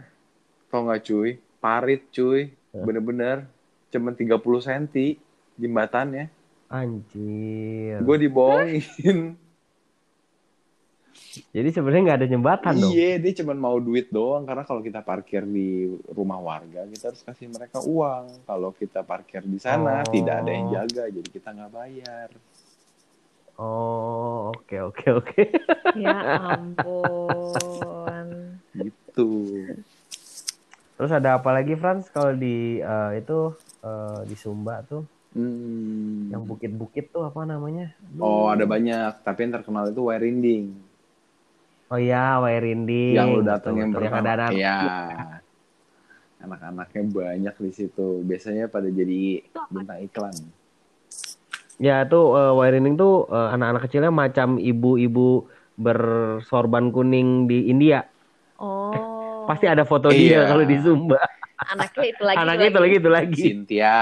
[0.68, 1.30] Tau nggak cuy?
[1.58, 2.82] Parit cuy, Ya.
[2.86, 3.50] bener-bener
[3.90, 5.18] cuman 30 cm
[5.56, 6.30] jembatannya.
[6.70, 7.98] Anjir.
[8.00, 9.34] Gue dibohongin.
[11.30, 12.90] Jadi sebenarnya nggak ada jembatan dong.
[12.90, 17.22] Iya, dia cuma mau duit doang karena kalau kita parkir di rumah warga kita harus
[17.22, 18.46] kasih mereka uang.
[18.46, 20.10] Kalau kita parkir di sana Oh.
[20.10, 22.28] tidak ada yang jaga, jadi kita nggak bayar.
[23.60, 25.42] Oh, oke, oke, oke.
[25.94, 26.16] Ya
[26.48, 28.26] ampun.
[28.72, 29.28] Gitu.
[30.96, 32.08] Terus ada apa lagi, Franz?
[32.08, 36.26] Kalau di eh, itu eh, di Sumba tuh, Hmm.
[36.26, 37.94] yang bukit-bukit tuh apa namanya?
[38.18, 40.74] Oh, ada banyak, tapi yang terkenal itu Wairinding.
[41.86, 43.14] Oh iya, Wairinding.
[43.14, 44.18] yang lu datang yang pertama.
[44.18, 44.50] ada anak.
[44.58, 44.78] Iya.
[46.40, 48.26] Anak-anaknya banyak di situ.
[48.26, 50.34] Biasanya pada jadi bintang iklan.
[51.80, 58.04] Ya tuh eh, Wairinding tuh eh, anak-anak kecilnya macam ibu-ibu bersorban kuning di India.
[58.60, 59.48] Oh.
[59.48, 60.20] Pasti ada foto Iya.
[60.20, 61.16] dia kalau di Sumba.
[61.58, 62.36] Anaknya itu lagi.
[62.36, 63.42] Anaknya itu lagi itu lagi.
[63.42, 64.00] Cynthia,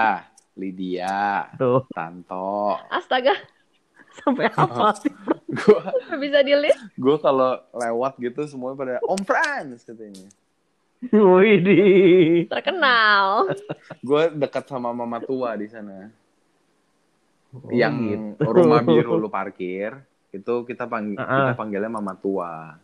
[0.54, 2.74] Lydia, Tuh, Tanto.
[2.86, 3.34] Astaga,
[4.16, 5.10] sampai apa sih?
[5.48, 6.78] Gue nggak bisa dilihat.
[6.92, 10.26] gue kalau lewat gitu semuanya pada Om Frans katanya.
[11.08, 12.50] Widih.
[12.50, 13.54] Terkenal.
[14.00, 16.10] Gue dekat sama mama tua di sana.
[17.64, 17.94] Oh, yang
[18.38, 18.46] gitu.
[18.46, 19.98] rumah biru lu parkir
[20.30, 21.36] itu kita panggil Ah, ah.
[21.40, 22.76] kita panggilnya mama tua.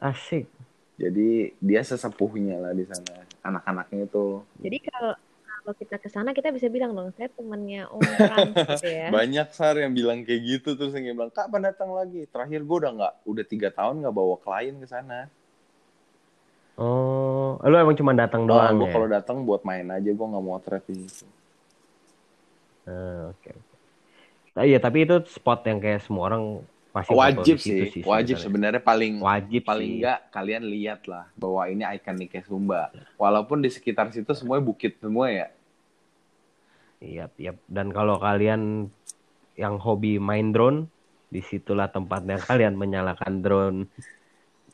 [0.00, 0.46] Asik.
[1.00, 3.24] Jadi dia sesepuhnya lah di sana.
[3.40, 5.12] Anak-anaknya itu Jadi kalau
[5.60, 9.08] kalau kita ke sana kita bisa bilang dong, saya temannya Om Frans gitu ya.
[9.12, 12.24] Banyak sar yang bilang kayak gitu terus yang bilang kapan datang lagi.
[12.28, 15.28] Terakhir gue udah nggak udah tiga tahun nggak bawa klien ke sana.
[16.80, 18.94] Oh, lu emang cuma datang doang gue ya?
[18.96, 20.56] kalau datang buat main aja gue nggak mau
[20.88, 21.39] di situ.
[22.90, 23.74] Ah, Oke, oke.
[24.58, 26.42] Nah, iya, tapi itu spot yang kayak semua orang
[26.90, 28.82] pasti Wajib situ sih, wajib sebenarnya.
[28.82, 29.98] paling Wajib paling sih.
[30.02, 32.90] nggak kalian lihat lah bahwa ini ikoniknya Sumba.
[33.14, 35.46] Walaupun di sekitar situ semuanya bukit semua ya.
[37.00, 37.52] Iya, iya.
[37.70, 38.90] Dan kalau kalian
[39.54, 40.90] yang hobi main drone,
[41.30, 43.78] di situlah tempatnya kalian menyalakan drone.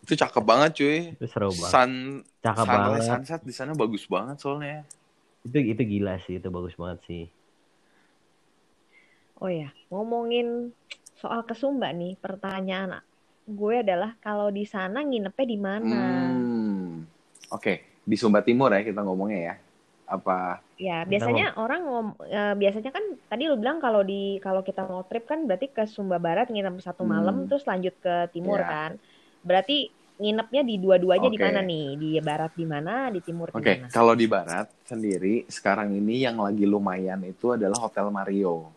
[0.02, 0.96] Itu cakep banget cuy.
[1.20, 1.70] Itu seru banget.
[1.70, 1.92] Sun,
[2.40, 3.08] Cakep sunrise banget.
[3.12, 4.82] sunset di sana bagus banget soalnya.
[5.46, 7.22] Itu itu gila sih, itu bagus banget sih.
[9.36, 10.72] Oh ya, ngomongin
[11.20, 13.00] soal ke Sumba nih, pertanyaan
[13.46, 16.02] gue adalah kalau di sana nginepnya di mana?
[16.32, 17.04] Hmm.
[17.52, 19.54] Oke, di Sumba Timur ya kita ngomongnya ya.
[20.06, 20.62] Apa?
[20.76, 25.02] Ya, biasanya orang ngom eh, biasanya kan tadi lu bilang kalau di kalau kita mau
[25.08, 27.12] trip kan berarti ke Sumba Barat nginep satu Hmm.
[27.16, 28.68] malam terus lanjut ke timur Ya.
[28.68, 28.90] kan.
[29.44, 31.44] Berarti nginepnya di dua-duanya di Oke.
[31.44, 31.86] mana nih?
[32.00, 33.88] Di barat di mana, di timur di Oke, mana?
[33.92, 38.68] kalau di barat sendiri sekarang ini yang lagi lumayan itu adalah Hotel Mario.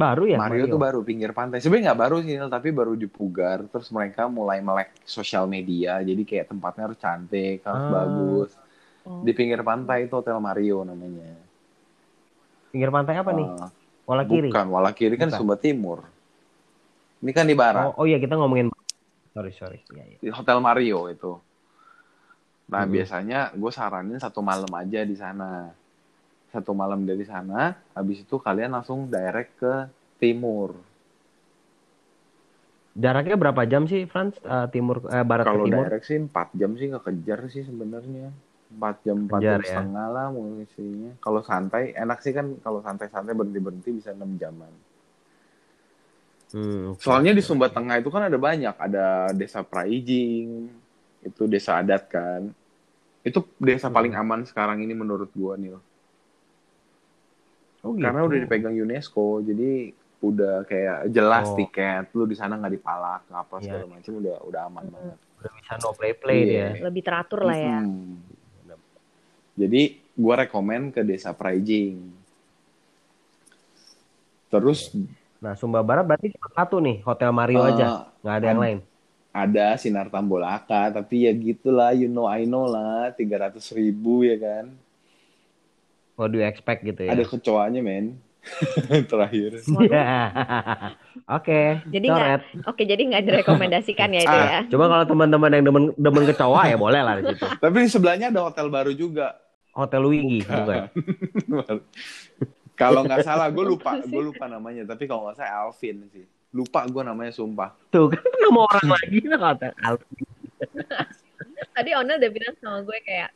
[0.00, 1.60] Baru ya, Mario, tuh baru pinggir pantai.
[1.60, 3.68] Sebenarnya nggak baru sih, tapi baru dipugar.
[3.68, 6.00] Terus mereka mulai melek sosial media.
[6.00, 7.92] Jadi kayak tempatnya harus cantik, harus Ah.
[7.92, 8.50] bagus.
[9.04, 9.20] Oh.
[9.20, 11.36] Di pinggir pantai itu Hotel Mario namanya.
[12.72, 13.44] Pinggir pantai apa nih?
[13.44, 13.68] Ah,
[14.08, 14.48] Wala kiri.
[14.48, 15.28] Bukan, Wala kiri kan.
[15.28, 16.00] Sumba Timur.
[17.20, 17.92] Ini kan di barat.
[17.92, 18.72] Oh, oh iya kita ngomongin
[19.30, 19.78] Sorry, sorry.
[19.94, 20.18] Iya, iya.
[20.18, 21.38] Di Hotel Mario itu.
[22.66, 22.90] Nah, Mhm.
[22.90, 25.70] biasanya gue saranin satu malam aja di sana.
[26.52, 27.62] Satu malam dari sana,
[27.96, 29.74] habis itu kalian langsung direct ke
[30.20, 30.70] timur.
[33.04, 34.34] Jaraknya berapa jam sih, Franz?
[34.46, 35.86] Eh, timur eh, barat Kalau ke timur?
[35.90, 38.28] direct sih 4 jam sih nggak kejar sih sebenarnya.
[38.74, 39.80] empat jam empat jam ya.
[39.90, 44.70] setengah lah mengisinya kalau santai enak sih kan kalau santai-santai berhenti berhenti bisa enam jaman
[46.50, 50.66] Hmm, soalnya di Sumba Tengah itu kan ada banyak ada desa Praijing
[51.22, 52.42] itu desa adat kan
[53.28, 53.92] itu desa Hmm.
[53.96, 55.72] paling aman sekarang ini menurut gua nih
[57.80, 58.02] Oh, gitu.
[58.02, 59.88] karena udah dipegang UNESCO jadi
[60.20, 61.56] udah kayak jelas Oh.
[61.56, 63.64] tiket lu di sana nggak dipalak nggak apa Iya.
[63.64, 64.92] segala macam udah udah aman Hmm.
[64.92, 66.66] banget udah bisa no play play Iya.
[66.70, 66.84] dia.
[66.84, 67.78] Lebih teratur lah ya.
[67.80, 68.20] Mm-mm.
[69.52, 69.82] jadi
[70.14, 72.00] gua rekomen ke desa Praijing
[74.48, 74.92] terus
[75.38, 78.78] Nah, Sumba Barat berarti cuma satu nih, Hotel Mario eh, aja, nggak ada yang lain.
[79.32, 84.36] ada sinar tambolaka tapi ya gitulah you know I know lah tiga ratus ribu ya
[84.36, 84.68] kan
[86.20, 87.16] What do you expect gitu ya?
[87.16, 88.20] ada kecoanya men
[89.08, 90.08] terakhir Iya.
[91.36, 92.42] Oke, Jadi coret.
[92.64, 94.44] Oke, jadi nggak direkomendasikan ya itu Ah.
[94.46, 94.60] ya.
[94.66, 97.44] Cuma kalau teman-teman yang demen demen kecoa ya boleh lah di situ.
[97.56, 99.36] tapi di sebelahnya ada hotel baru juga
[99.70, 101.78] Hotel Luigi bukan?
[102.74, 106.82] kalau nggak salah gue lupa gue lupa namanya tapi kalau nggak salah Alvin sih lupa
[106.84, 110.26] gue namanya sumpah Tuh kan nama orang lagi lah hotel Alvin.
[111.70, 113.30] Tadi Ona udah bilang sama gue kayak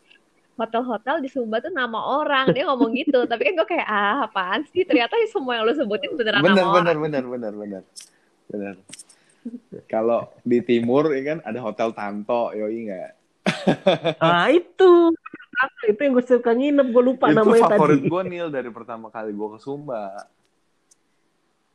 [0.55, 2.55] hotel-hotel di Sumba tuh nama orang.
[2.55, 3.27] Dia ngomong gitu.
[3.27, 4.87] Tapi kan gue kayak, ah apaan sih?
[4.87, 7.03] Ternyata semua yang lo sebutin beneran bener nama bener orang.
[7.03, 7.83] bener bener bener
[8.45, 8.75] bener
[9.89, 13.13] kalau di timur ya kan ada hotel Tanto yoi nggak
[14.25, 15.13] Ah itu.
[15.85, 18.11] itu yang gue suka nginep, gue lupa itu namanya favorit tadi.
[18.11, 20.29] gue Nil dari pertama kali gue ke Sumba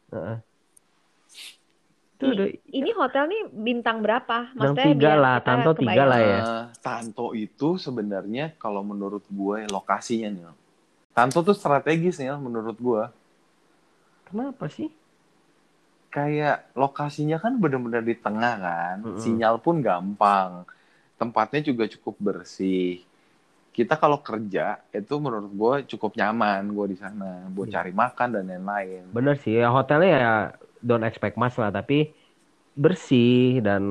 [0.10, 0.38] Heeh.
[2.20, 4.52] Udah Ini hotel nih bintang berapa?
[4.52, 6.40] Bintang tiga lah, Tanto tiga lah ya.
[6.44, 10.52] Eh, Tanto itu sebenarnya kalau menurut gue lokasinya Nil
[11.16, 13.04] Tanto tuh strategis Nil menurut gue
[14.30, 14.90] kenapa sih?
[16.10, 19.22] kayak lokasinya kan benar-benar di tengah kan Mm-mm.
[19.22, 20.66] sinyal pun gampang
[21.22, 23.06] tempatnya juga cukup bersih
[23.78, 27.76] kita kalau kerja itu menurut gue cukup nyaman gue di sana buat Iya.
[27.80, 30.34] cari makan dan lain-lain Bener sih, ya hotelnya ya
[30.88, 31.96] don't expect much lah, tapi
[32.84, 33.84] bersih dan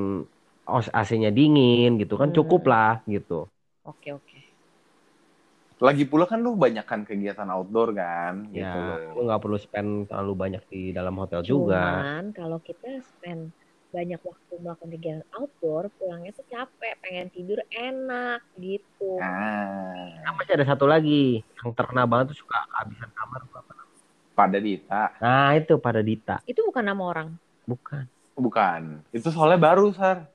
[0.68, 2.38] AC-nya dingin gitu kan Hmm.
[2.38, 3.34] cukup lah gitu.
[3.82, 4.38] Oke, oke.
[5.86, 8.98] lagi pula kan lu banyakkan kegiatan outdoor kan gitu Ya, loh.
[9.14, 11.76] lu nggak perlu spend terlalu banyak di dalam hotel juga.
[11.76, 13.42] Cuman kalau kita spend
[13.94, 19.14] banyak waktu melakukan kegiatan outdoor, pulangnya tuh capek, pengen tidur enak gitu.
[19.20, 21.10] ah Nah, masih ada satu lagi
[21.58, 23.40] yang terkenal banget tuh suka kehabisan kamar.
[23.46, 23.77] apa?
[24.38, 27.28] Pada Dita Nah itu pada Dita, Itu bukan nama orang.
[27.66, 28.06] bukan.
[28.32, 30.30] bukan itu soalnya baru sar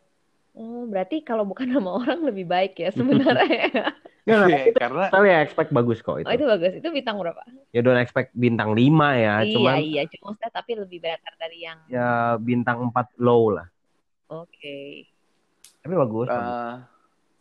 [0.52, 3.74] Oh, berarti kalau bukan nama orang lebih baik ya sebenarnya.
[4.24, 6.24] Nggak, nggak, Iya, karena hotel ya expect bagus kok itu.
[6.24, 6.72] oh, itu bagus.
[6.78, 7.42] Itu bintang berapa?
[7.72, 8.78] Ya don't expect bintang 5
[9.18, 10.02] ya, iya, cuman iya.
[10.06, 13.66] Cuma maksudnya tapi lebih better dari yang ya bintang 4 low lah.
[14.30, 14.78] oke.
[15.82, 16.28] Tapi bagus.
[16.30, 16.54] bagus.
[16.54, 16.76] eh,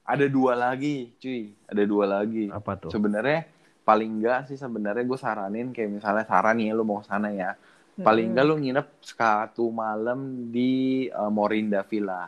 [0.03, 2.91] ada dua lagi cuy ada dua lagi Apa tuh?
[2.91, 3.45] sebenarnya
[3.89, 7.51] paling enggak sih sebenarnya gue saranin kayak misalnya saran nih lu mau ke sana ya.
[8.07, 10.19] Paling enggak lu nginep satu malam
[10.55, 10.73] di
[11.11, 12.21] eh, Morinda Villa.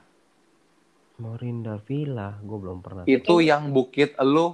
[1.23, 3.05] Morinda Villa, gue belum pernah.
[3.17, 4.47] itu yang bukit lu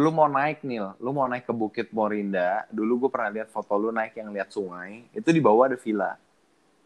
[0.00, 2.48] lu mau naik nih lu mau naik ke bukit Morinda.
[2.76, 4.90] Dulu gue pernah lihat foto lu naik yang lihat sungai.
[5.18, 6.10] Itu di bawah ada villa.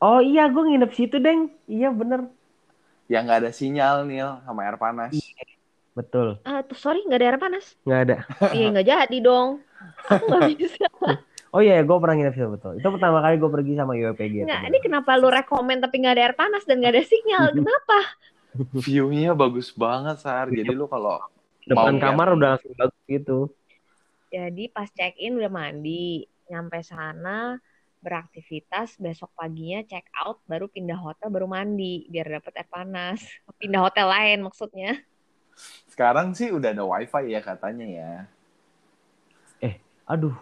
[0.06, 1.40] Oh iya, gue nginep situ, Deng.
[1.66, 2.20] Iya bener.
[3.12, 5.14] yang nggak ada sinyal nih sama air panas
[5.94, 6.42] Betul.
[6.42, 7.64] Ah, tuh sorry nggak ada air panas.
[7.86, 8.16] Nggak ada.
[8.50, 9.48] Iya nggak jadi dong.
[10.10, 10.86] Aku nggak bisa.
[11.54, 12.72] Oh iya, gue pernah nginep situ, betul.
[12.82, 14.34] Itu pertama kali gue pergi sama UPG.
[14.42, 17.44] Nggak, ini kenapa lu rekomen tapi nggak ada air panas dan nggak ada sinyal?
[17.58, 17.98] Kenapa?
[18.54, 21.18] view-nya bagus banget sar jadi lu kalau
[21.66, 23.38] Depan mau kamar lihat- udah langsung bagus gitu.
[24.34, 27.54] Jadi pas check in udah mandi, nyampe sana
[28.04, 33.18] beraktivitas, besok paginya check out, baru pindah hotel, baru mandi biar dapat air panas.
[33.56, 34.98] Pindah hotel lain maksudnya.
[35.94, 38.10] Sekarang sih udah ada wifi ya katanya ya
[40.12, 40.34] Aduh,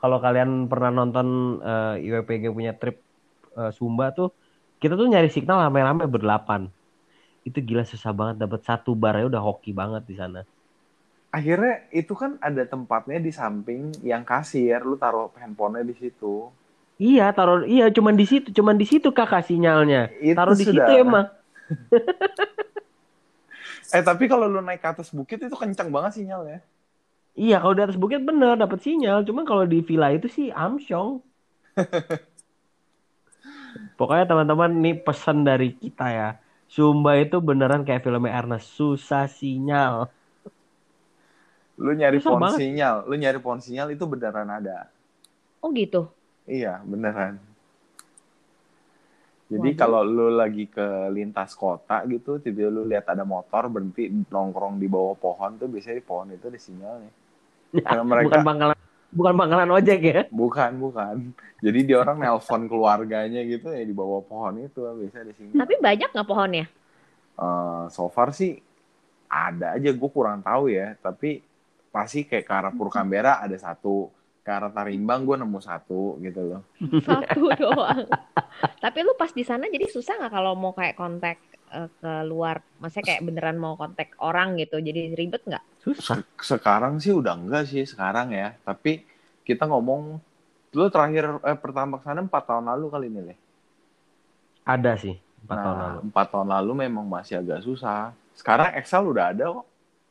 [0.00, 1.26] kalau kalian pernah nonton
[1.68, 2.96] eh, UPG punya trip
[3.58, 4.28] eh, Sumba tuh,
[4.82, 6.62] kita tuh nyari signal rame-rame berdelapan.
[7.48, 10.40] Itu gila susah banget dapat satu bar ya udah hoki banget di sana.
[11.38, 16.34] akhirnya itu kan ada tempatnya di samping yang kasir lu taruh handphonenya di situ
[17.00, 19.98] Iya, taruh iya cuman di situ, cuman di situ kakak sinyalnya.
[20.20, 21.24] itu Taruh di situ emang.
[23.96, 26.58] eh tapi kalau lu naik ke atas bukit itu kencang banget sinyalnya
[27.44, 31.10] Iya, kalau di atas bukit bener dapat sinyal, cuman kalau di villa itu sih amsyong.
[33.98, 36.28] Pokoknya teman-teman nih pesan dari kita ya.
[36.70, 39.94] Sumba itu beneran kayak filmnya Ernest, susah sinyal.
[41.84, 42.54] lu nyari Susah pohon banget.
[42.56, 44.78] sinyal lu nyari pohon sinyal itu beneran ada
[45.62, 46.12] Oh gitu.
[46.56, 47.34] iya beneran
[49.50, 54.78] Jadi kalau lu lagi ke lintas kota gitu, tiba-tiba lu lihat ada motor berhenti nongkrong
[54.78, 57.12] di bawah pohon tuh biasanya di pohon itu ada sinyalnya.
[57.82, 58.78] Karena mereka Bukan pangkalan
[59.10, 60.22] bukan pangkalan ojek ya.
[60.30, 61.14] bukan bukan.
[61.58, 65.58] Jadi dia orang nelpon keluarganya gitu ya di bawah pohon itu biasanya ada sinyal.
[65.66, 66.64] Tapi banyak nggak pohonnya?
[67.40, 68.62] Eh, so far sih
[69.26, 71.42] ada aja gue kurang tahu ya, tapi
[71.90, 74.10] pasti kayak ke arah Purkambera ada satu,
[74.40, 76.62] ke arah Tarimbang gue nemu satu gitu loh.
[77.06, 78.08] Satu doang.
[78.80, 81.36] Tapi lu pas di sana jadi susah nggak kalau mau kayak kontak
[81.68, 82.64] eh, ke luar?
[82.78, 84.80] Maksudnya kayak beneran mau kontak orang gitu.
[84.80, 85.64] Jadi ribet nggak?
[85.80, 86.24] Susah.
[86.36, 89.04] Sekarang sih udah enggak sih sekarang ya, tapi
[89.44, 90.16] kita ngomong
[90.70, 93.38] lu terakhir eh, pertama ke sana empat tahun lalu kali ini leh.
[94.64, 95.98] Ada sih empat Nah, tahun lalu.
[96.08, 98.12] empat tahun lalu memang masih agak susah.
[98.32, 99.66] Sekarang Excel udah ada kok.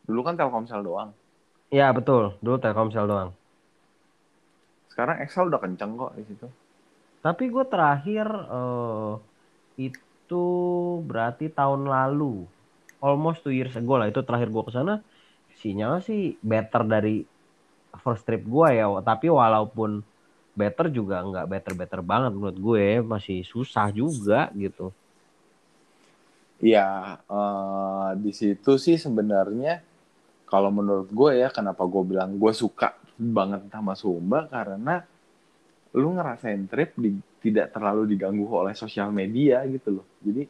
[0.05, 1.09] Dulu kan Telkomsel doang.
[1.69, 2.33] Ya betul.
[2.41, 3.29] Dulu Telkomsel doang.
[4.99, 6.43] Sekarang Excel udah kenceng kok di situ.
[7.23, 9.13] Tapi gue terakhir eh,
[9.79, 10.45] itu
[11.07, 12.43] berarti tahun lalu,
[12.99, 14.99] almost two years ago lah itu terakhir gue ke sana.
[15.55, 17.23] Sinyal sih better dari
[18.03, 18.91] first trip gue ya.
[18.99, 20.03] Tapi walaupun
[20.51, 24.91] better juga nggak better better banget menurut gue masih susah juga gitu.
[26.59, 29.79] Ya, eh, di situ sih sebenarnya
[30.43, 35.03] kalau menurut gue ya kenapa gue bilang gue suka banget sama Sumba karena
[35.91, 40.07] lu ngerasain trip di- tidak terlalu diganggu oleh sosial media gitu loh.
[40.23, 40.47] Jadi,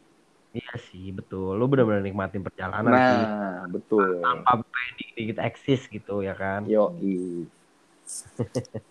[0.50, 1.54] Iya sih betul.
[1.54, 3.22] Lu benar-benar nikmatin perjalanan sih.
[3.22, 4.18] nah betul.
[4.22, 4.66] Tanpa
[4.98, 6.66] dikit eksis gitu ya kan.
[6.66, 7.46] Yoi.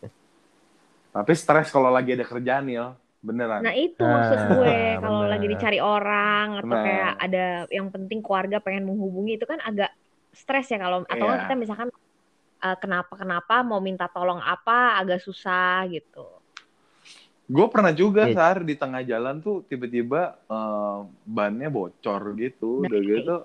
[1.14, 3.66] Tapi stres kalau lagi ada kerjaan ya, beneran.
[3.66, 6.84] Nah itu Ah, maksud gue kalau lagi dicari orang atau Nah.
[6.86, 9.90] kayak ada yang penting keluarga pengen menghubungi itu kan agak
[10.30, 11.42] stres ya kalau atau Iya.
[11.42, 11.88] kita misalkan
[12.58, 16.26] eh, kenapa kenapa mau minta tolong apa agak susah gitu.
[17.48, 18.36] Gue pernah juga Iya.
[18.36, 23.36] sar di tengah jalan tuh tiba-tiba eh, bannya bocor gitu, Nah, udah gitu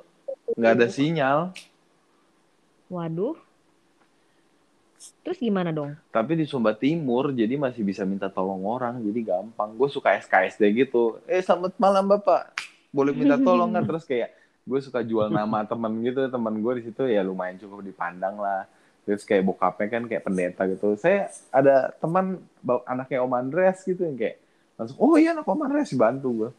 [0.59, 1.39] nggak ada sinyal.
[2.91, 3.39] Waduh.
[5.23, 5.99] Terus gimana dong?
[6.11, 9.75] Tapi di Sumba Timur jadi masih bisa minta tolong orang, jadi gampang.
[9.75, 11.19] Gue suka SKSD gitu.
[11.27, 12.55] Eh selamat malam bapak,
[12.91, 13.83] boleh minta tolong nggak?
[13.91, 14.29] Terus kayak
[14.63, 18.63] gue suka jual nama temen gitu, temen gue di situ ya lumayan cukup dipandang lah.
[19.03, 20.95] Terus kayak bokapnya kan kayak pendeta gitu.
[20.95, 24.39] Saya ada teman bawa anaknya Om Andreas gitu yang kayak
[24.79, 26.49] langsung, oh iya anak Om Andreas bantu gue.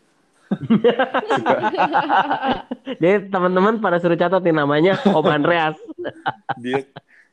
[3.01, 5.77] Jadi teman-teman pada suruh catat nih namanya Om Andreas.
[6.63, 6.85] dia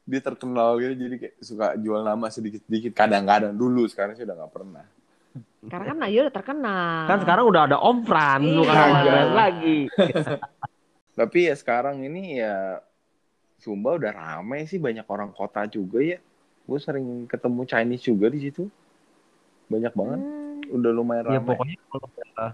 [0.02, 4.54] dia terkenal gitu jadi kayak suka jual nama sedikit-sedikit kadang-kadang dulu sekarang sih udah nggak
[4.56, 4.84] pernah
[5.62, 7.04] Karena kan Nadia udah terkenal.
[7.06, 8.58] Kan sekarang udah ada Om Fran, Iya.
[8.58, 8.98] bukan Om Kagak.
[8.98, 9.78] Andreas lagi.
[11.20, 12.82] tapi ya sekarang ini ya
[13.64, 16.18] Sumba udah rame sih banyak orang kota juga ya
[16.68, 18.62] gue sering ketemu Chinese juga di situ
[19.72, 22.46] banyak banget Hmm, udah lumayan Ya rame pokoknya kalau ada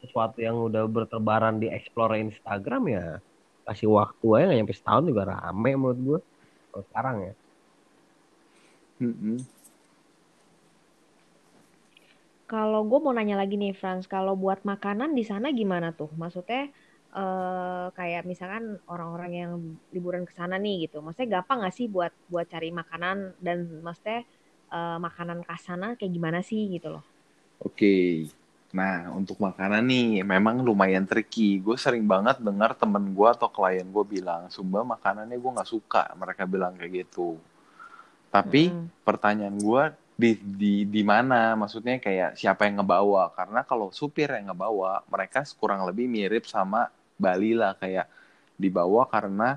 [0.00, 3.04] sesuatu yang udah berterbaran di explore Instagram ya
[3.66, 6.18] kasih waktu aja nggak nyampe setahun juga rame menurut gue.
[6.70, 7.32] Kalau sekarang ya.
[9.00, 9.36] Mm-mm.
[12.46, 16.10] Kalau gue mau nanya lagi nih, Franz, kalau buat makanan di sana gimana tuh?
[16.14, 16.70] Maksudnya
[17.16, 19.52] eh, kayak misalkan orang-orang yang
[19.94, 24.18] liburan ke sana nih gitu, maksudnya gampang nggak sih buat buat cari makanan dan maksudnya
[24.74, 27.04] eh, makanan khas sana kayak gimana sih gitu loh?
[27.66, 27.92] Oke,
[28.78, 31.48] nah untuk makanan nih memang lumayan tricky.
[31.64, 36.02] Gue sering banget dengar temen gue atau klien gue bilang, Sumba makanannya gue nggak suka.
[36.20, 37.28] Mereka bilang kayak gitu.
[38.34, 38.90] Tapi Mm-mm.
[39.06, 39.82] pertanyaan gue
[40.16, 41.54] di di di mana?
[41.60, 43.32] Maksudnya kayak siapa yang ngebawa?
[43.38, 48.06] Karena kalau supir yang ngebawa, mereka kurang lebih mirip sama Bali lah kayak
[48.54, 49.56] dibawa karena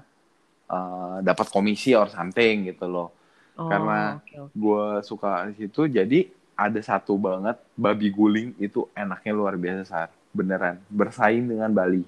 [0.66, 3.10] eh, dapat komisi or something gitu loh.
[3.56, 4.54] Oh, Karena- oke, oke.
[4.56, 6.20] gue suka di situ jadi
[6.56, 12.04] ada satu banget babi guling itu enaknya luar biasa sar beneran bersaing dengan Bali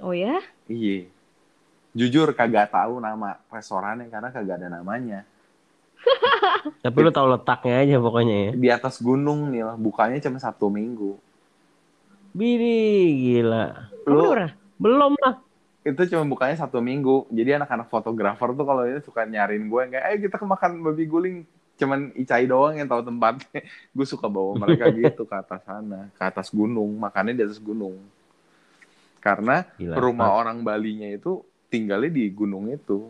[0.00, 0.40] Oh ya?
[0.66, 1.08] iya
[1.92, 5.24] jujur kagak tahu nama restorannya karena kagak ada namanya
[6.84, 8.50] Tapi lu tahu letaknya aja pokoknya ya.
[8.52, 11.16] di atas gunung nih lah bukanya cuma Sabtu Minggu
[12.32, 12.84] Bidi
[13.14, 13.93] gila.
[14.04, 14.52] Udah lu pernah?
[14.76, 15.34] Belum lah.
[15.84, 20.04] itu cuma bukanya Sabtu Minggu jadi anak-anak fotografer tuh kalau ini suka nyariin gue kayak
[20.08, 21.36] ayo kita ke makan babi guling
[21.76, 23.60] cuman Icai doang yang tahu tempatnya
[23.96, 28.00] gue suka bawa mereka gitu ke atas sana ke atas gunung makannya di atas gunung
[29.20, 29.96] karena Gila.
[30.00, 33.08] rumah orang Balinya itu tinggalnya di gunung itu.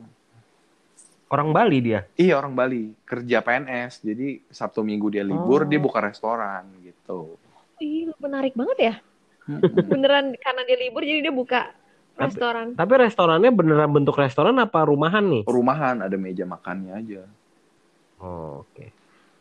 [1.26, 2.06] Orang Bali dia.
[2.14, 5.68] Iya orang Bali kerja PNS, jadi Sabtu Minggu dia libur, Oh.
[5.68, 7.34] dia buka restoran gitu.
[7.82, 8.94] Ih, menarik banget ya.
[9.88, 11.70] Beneran karena dia libur jadi dia buka
[12.14, 12.66] Tapi- restoran.
[12.72, 15.42] Tapi restorannya beneran bentuk restoran apa rumahan nih?
[15.44, 17.22] Rumahan ada meja makannya aja.
[18.18, 18.86] Oh, oke.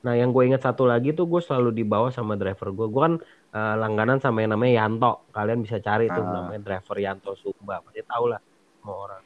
[0.04, 2.88] Nah, yang gue inget satu lagi tuh gue selalu dibawa sama driver gue.
[2.92, 3.16] Gue kan
[3.54, 5.24] eh, langganan sama yang namanya Yanto.
[5.32, 6.44] Kalian bisa cari tuh Ah.
[6.44, 7.80] namanya driver Yanto Sumba.
[7.80, 8.42] Pasti tahu lah
[8.76, 9.24] semua orang.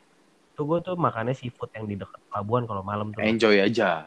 [0.54, 3.26] Tuh gue tuh makannya seafood yang di dekat pelabuhan kalau malam tuh.
[3.26, 4.06] Enjoy aja.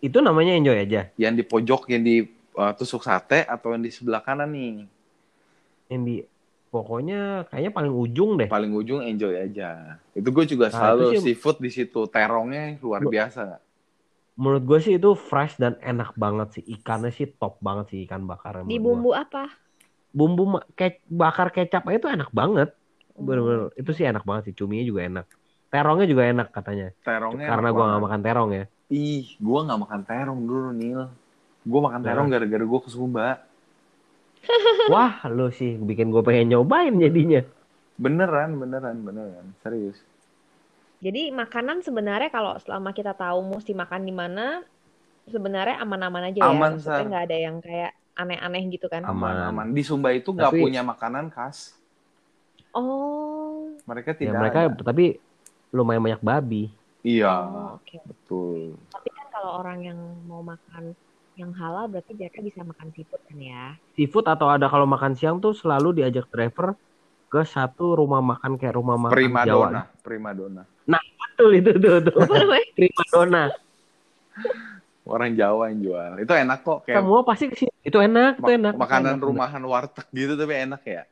[0.00, 1.08] Itu namanya enjoy aja.
[1.16, 2.16] Yang di pojok yang di
[2.54, 4.84] uh, tusuk sate atau yang di sebelah kanan nih.
[5.86, 6.16] Yang di
[6.68, 8.48] pokoknya kayaknya paling ujung deh.
[8.48, 9.98] Paling ujung enjoy aja.
[10.12, 12.00] Itu gue juga Nah, selalu sih- seafood di situ.
[12.06, 13.60] Terongnya luar Gua- biasa.
[14.32, 16.64] Menurut gue sih itu fresh dan enak banget sih.
[16.66, 18.58] Ikannya sih top banget sih ikan bakar.
[18.58, 18.84] Di menurut gua.
[18.88, 19.44] bumbu apa?
[20.10, 22.72] Bumbu ke- bakar kecap itu enak banget.
[23.12, 23.22] Oh.
[23.22, 23.68] Bener-bener.
[23.74, 24.54] Itu sih enak banget sih.
[24.54, 25.26] Cuminya juga enak.
[25.68, 26.88] Terongnya juga enak katanya.
[26.98, 27.92] Terongnya Karena gue banget.
[27.92, 28.64] gak makan terong ya.
[28.88, 31.00] Ih, gue gak makan terong dulu, Nil.
[31.62, 32.08] Gue makan Nah.
[32.08, 33.40] terong gara-gara gue ke Sumba.
[34.88, 37.42] Wah, lu sih bikin gue pengen nyobain jadinya.
[37.96, 39.46] Beneran, beneran, beneran.
[39.62, 39.98] Serius.
[40.98, 44.62] Jadi makanan sebenarnya kalau selama kita tahu mesti makan di mana,
[45.26, 46.48] sebenarnya aman-aman aja ya.
[46.48, 47.08] Aman, Maksudnya Sar.
[47.08, 49.02] nggak ada yang kayak aneh-aneh gitu kan.
[49.02, 49.34] Aman.
[49.34, 49.66] Aman, aman.
[49.70, 51.74] Di Sumba itu gak Tapi- punya makanan khas.
[52.72, 54.80] Oh, Mereka Ya tidak mereka ada.
[54.80, 55.18] tapi
[55.70, 56.62] lumayan banyak babi.
[57.02, 57.98] Iya, oh, oke.
[58.06, 58.78] betul.
[58.88, 60.94] Tapi kan kalau orang yang mau makan
[61.32, 63.64] yang halal berarti mereka bisa makan seafood kan ya.
[63.96, 66.76] Seafood atau ada kalau makan siang tuh selalu diajak driver
[67.26, 69.66] ke satu rumah makan kayak rumah makan Prima Jawa.
[69.68, 70.62] dona, prima dona.
[71.32, 72.12] Betul itu tuh, tuh.
[72.76, 73.44] Prima dona.
[75.02, 76.12] Orang Jawa yang jual.
[76.20, 77.72] Itu enak kok kayak Semua pasti ke situ.
[77.82, 78.74] Itu enak, itu enak.
[78.76, 79.24] makanan enak.
[79.24, 81.02] rumahan warteg gitu tapi enak ya.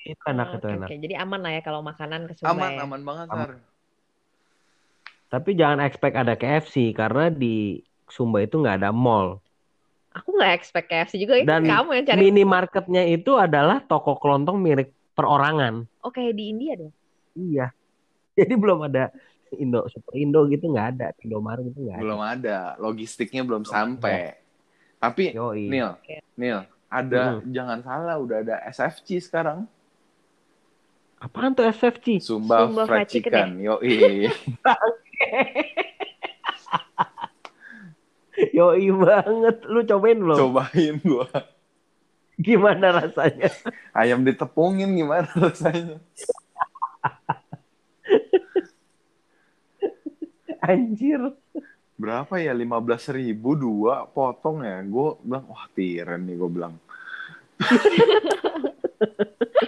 [0.00, 0.88] Itu enak, Oh, itu enak.
[0.88, 0.94] oke.
[0.96, 2.80] Jadi aman lah ya kalau makanan ke Sumba Aman, ya.
[2.86, 3.38] aman banget, Aman.
[3.42, 3.50] Sar.
[5.28, 9.42] Tapi jangan expect ada KFC karena di Sumba itu nggak ada mall.
[10.18, 12.18] Aku nggak expect KFC juga, itu Dan kamu yang cari.
[12.18, 15.86] Minimarketnya itu adalah toko kelontong milik perorangan.
[16.02, 16.92] Oh kayak di India dong.
[17.38, 17.70] Iya.
[18.38, 19.14] Jadi belum ada
[19.54, 21.06] Indo Super Indo gitu nggak ada.
[21.22, 22.02] Indomaret gitu nggak ada.
[22.02, 24.34] Belum ada, logistiknya belum sampai.
[24.98, 25.70] Tapi Yoi.
[25.70, 26.18] Nil, Oke.
[26.34, 27.54] Nil, ada Mm.
[27.54, 29.70] jangan salah udah ada SFC sekarang.
[31.18, 32.22] Apaan tuh SFC?
[32.22, 33.62] Sumba, Sumba Fried Fried Chicken Chicken.
[33.62, 34.26] Yoi.
[38.56, 39.56] Yoi banget.
[39.66, 40.38] Lu cobain belum?
[40.38, 41.28] Cobain gua.
[42.38, 43.50] Gimana rasanya?
[43.98, 45.98] Ayam ditepungin gimana rasanya?
[50.62, 51.34] Anjir.
[51.98, 52.54] Berapa ya?
[52.54, 54.78] 15 ribu dua potong ya.
[54.86, 56.74] Gue bilang, wah tiren nih gue bilang.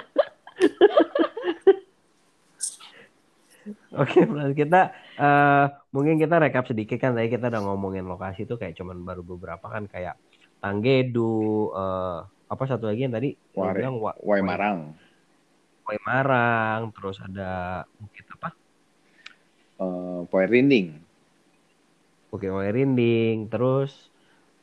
[4.01, 4.43] Oke, Bro.
[4.61, 4.77] kita
[5.21, 9.23] eh, mungkin kita rekap sedikit kan tadi kita udah ngomongin lokasi tuh kayak cuman baru
[9.31, 10.15] beberapa kan kayak
[10.61, 11.21] Tanggedu,
[11.79, 12.17] eh,
[12.53, 13.29] apa satu lagi yang tadi
[13.61, 14.95] lu Ware- bilang Wa- Wai Marang.
[15.87, 17.43] Wai Marang, terus ada
[18.01, 18.49] Bukit apa?
[19.81, 20.95] Eh, Poe Rinding.
[22.31, 23.93] Bukit Wai Rinding, terus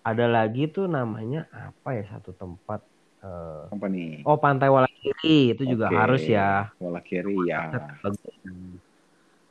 [0.08, 2.80] ada lagi tuh namanya apa ya satu tempat
[3.24, 4.28] eh, Apa nih?
[4.28, 5.98] oh Pantai Walakiri itu juga Oke.
[6.00, 6.42] harus ya.
[6.82, 7.64] Wala kiri ya.
[8.04, 8.18] Bagus.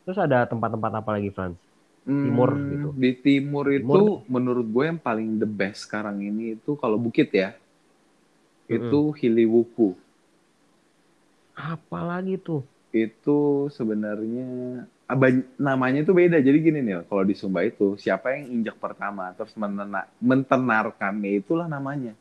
[0.07, 1.59] Terus ada tempat-tempat apa lagi, Frans?
[2.23, 2.89] Timur Hmm, gitu.
[3.03, 4.23] Di timur itu Timur.
[4.31, 7.49] menurut gue yang paling the best sekarang ini itu kalau bukit ya.
[8.71, 8.77] Mm-mm.
[8.77, 9.89] Itu Hiliwuku.
[11.73, 12.63] Apa lagi tuh?
[12.95, 14.47] Itu sebenarnya
[15.13, 16.39] abang, namanya itu beda.
[16.41, 19.53] Jadi gini nih, kalau di Sumba itu siapa yang injak pertama terus
[20.23, 22.15] mentenarkannya itulah namanya.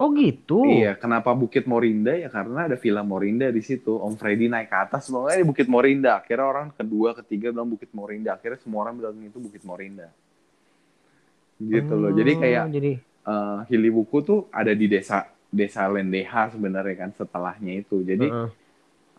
[0.00, 0.64] Oh gitu.
[0.64, 4.00] Iya, kenapa Bukit Morinda ya karena ada Villa Morinda di situ.
[4.00, 6.16] Om Freddy naik ke atas, pokoknya di Bukit Morinda.
[6.16, 8.32] Akhirnya orang kedua, ketiga bilang Bukit Morinda.
[8.32, 10.08] Akhirnya semua orang bilang itu Bukit Morinda.
[11.60, 12.16] Gitu loh.
[12.16, 17.84] Jadi Oh, kayak jadi eh Hilibuku tuh ada di desa desa Lendeha sebenarnya kan setelahnya
[17.84, 18.00] itu.
[18.00, 18.48] Jadi Heeh.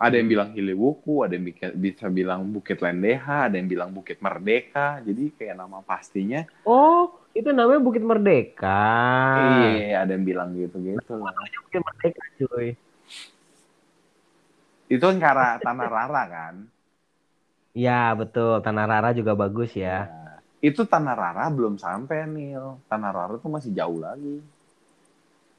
[0.01, 1.45] ada yang bilang Hilibuku, ada yang
[1.77, 4.97] bisa bilang Bukit Lendeha, ada yang bilang Bukit Merdeka.
[5.05, 6.41] Jadi kayak nama pastinya.
[6.65, 8.84] Oh, itu namanya Bukit Merdeka.
[9.39, 11.32] Iya, ada yang bilang gitu-gitu lah.
[11.67, 12.75] Bukit Merdeka, cuy.
[14.91, 16.55] Itu kan karena Tanah Rara kan.
[17.71, 18.59] Ya, betul.
[18.59, 20.11] Tanah Rara juga bagus ya.
[20.11, 22.75] Nah, itu Tanah Rara belum sampai Nil.
[22.91, 24.43] Tanah Rara tuh masih jauh lagi.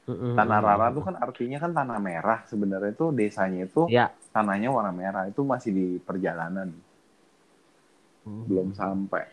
[0.05, 2.45] Tanah Rara tuh kan artinya kan tanah merah.
[2.45, 4.13] Sebenarnya itu desanya itu Ya.
[4.29, 5.25] tanahnya warna merah.
[5.25, 6.69] Itu masih di perjalanan.
[8.23, 9.25] Belum sampai.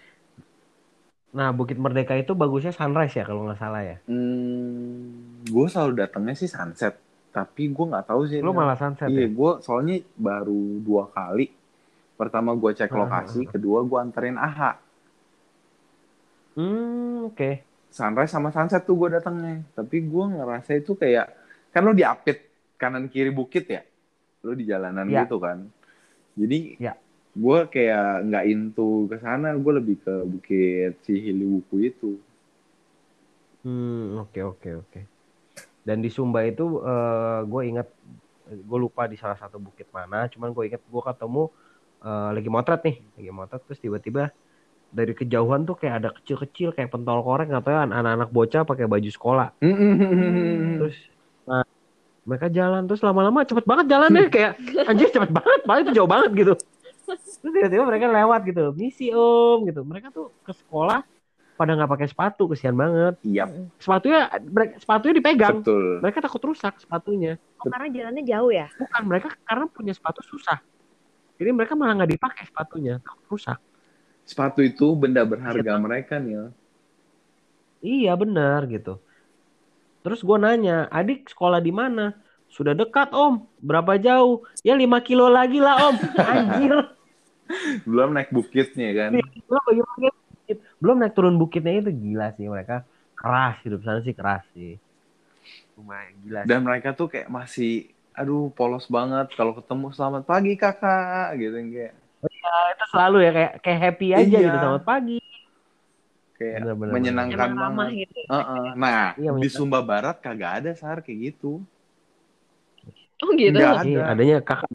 [1.30, 3.96] Nah, Bukit Merdeka itu bagusnya sunrise ya kalau nggak salah ya.
[4.10, 6.98] Hmm, gue selalu datangnya sih sunset.
[7.30, 8.42] Tapi gue nggak tahu sih.
[8.42, 9.28] Lu malah sunset Iya, ya?
[9.30, 11.46] gue soalnya baru dua kali.
[12.18, 14.72] Pertama gue cek Ah, lokasi, kedua gue anterin AHA.
[16.58, 17.50] Hmm, oke.
[17.90, 19.62] Sunrise sama sunset tuh gue datangnya.
[19.72, 21.30] Tapi gue ngerasa itu kayak,
[21.70, 22.42] kan lo diapit
[22.74, 23.86] kanan kiri bukit ya?
[24.42, 25.22] Lo di jalanan Ya.
[25.24, 25.70] gitu kan?
[26.34, 26.98] Jadi Ya.
[27.30, 32.18] Gue kayak nggak into ke sana gue lebih ke bukit si Hiliwuku itu
[33.60, 35.00] Hmm, oke oke oke.
[35.84, 37.88] Dan di Sumba itu eh, gue ingat
[38.50, 41.42] gue lupa di salah satu bukit mana, cuman gue ingat gue ketemu
[42.00, 44.32] eh, lagi motret nih, lagi motret terus tiba-tiba
[44.90, 49.10] dari kejauhan tuh kayak ada kecil-kecil kayak pentol korek atau ya anak-anak bocah pakai baju
[49.12, 49.48] sekolah.
[50.80, 50.96] Terus
[51.46, 51.64] nah,
[52.26, 54.52] mereka jalan terus lama-lama cepet banget jalannya kayak
[54.90, 56.54] anjir cepet banget, paling itu jauh banget gitu.
[57.18, 59.80] Terus tiba-tiba mereka lewat gitu, misi om gitu.
[59.82, 61.02] Mereka tuh ke sekolah
[61.56, 63.20] pada nggak pakai sepatu, kesian banget.
[63.20, 63.44] Iya,
[63.76, 65.60] Sepatunya mereka sepatunya dipegang.
[65.60, 66.00] betul.
[66.00, 67.36] Mereka takut rusak sepatunya.
[67.60, 68.66] Oh, karena jalannya jauh ya?
[68.80, 70.56] Bukan mereka karena punya sepatu susah.
[71.36, 73.58] Jadi mereka malah nggak dipakai sepatunya, takut rusak.
[74.24, 76.52] Sepatu itu benda berharga mereka nih.
[77.80, 79.00] Iya benar gitu.
[80.00, 82.16] Terus gue nanya, adik sekolah di mana?
[82.48, 83.44] Sudah dekat om.
[83.60, 84.44] Berapa jauh?
[84.64, 85.96] Ya 5 kilo lagi lah om.
[86.32, 86.72] Anjir.
[87.82, 89.10] Belum naik bukitnya kan.
[89.18, 90.14] Belum bagi bukit.
[90.78, 92.82] Belum naik turun bukitnya itu gila sih mereka.
[93.14, 94.78] Keras hidup sana sih keras sih.
[95.76, 96.40] Lumayan gila.
[96.42, 96.48] sih.
[96.48, 97.72] Dan mereka tuh kayak masih,
[98.12, 99.32] aduh polos banget.
[99.34, 101.94] Kalau ketemu selamat pagi kakak, gitu kayak
[102.70, 104.44] itu selalu ya kayak kayak happy aja Iya.
[104.44, 105.18] gitu selamat pagi.
[106.36, 106.92] kayak Bener-bener.
[106.92, 108.08] menyenangkan Emang ramah banget.
[108.08, 108.18] gitu.
[108.32, 108.64] Heeh.
[108.74, 109.52] Nah, Iya, di menyenangkan.
[109.52, 111.60] Sumba Barat kagak ada sar kayak gitu.
[113.20, 113.52] Oh gitu.
[113.52, 113.84] Nggak ada.
[113.84, 114.68] Iya, adanya kakak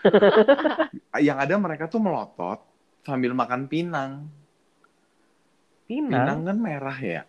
[1.12, 2.62] Yang ada mereka tuh melotot
[3.02, 4.30] sambil makan pinang.
[5.84, 6.22] pinang.
[6.22, 7.22] Pinang kan merah ya.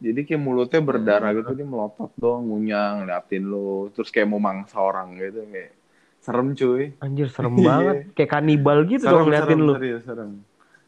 [0.00, 4.80] Jadi kayak mulutnya berdarah gitu dia melotot dong, ngunyang, liatin lo, terus kayak mau mangsa
[4.80, 5.76] orang gitu kayak
[6.18, 6.96] serem cuy.
[6.96, 7.66] Anjir serem Iya.
[7.68, 7.96] banget.
[8.14, 9.72] Kayak kanibal gitu serem, dong ngeliatin serem, lu.
[9.76, 10.30] serius, serem.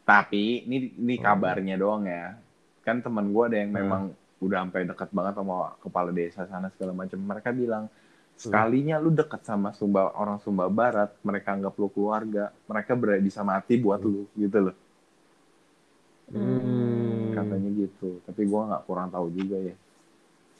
[0.02, 2.40] Tapi ini ini kabarnya doang ya.
[2.80, 3.78] Kan teman gue ada yang Hmm.
[3.78, 4.02] memang
[4.40, 7.20] udah sampai dekat banget sama kepala desa sana segala macam.
[7.20, 7.92] Mereka bilang
[8.44, 13.40] sekalinya lu dekat sama Sumba orang Sumba Barat, mereka anggap lu keluarga, mereka berani bisa
[13.50, 14.76] mati buat lu gitu loh.
[16.32, 17.32] Hmm.
[17.36, 18.08] Katanya gitu.
[18.26, 19.74] Tapi gue nggak kurang tahu juga ya.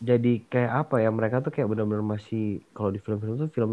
[0.08, 2.40] Jadi kayak apa ya mereka tuh kayak benar-benar masih
[2.74, 3.72] kalau di film-film tuh film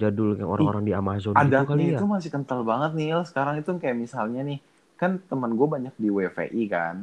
[0.00, 1.98] jadul yang orang-orang di Amazon gitu kali ya.
[1.98, 3.08] itu masih kental banget nih.
[3.30, 4.58] Sekarang itu kayak misalnya nih,
[5.00, 6.96] kan teman gue banyak di WVI kan.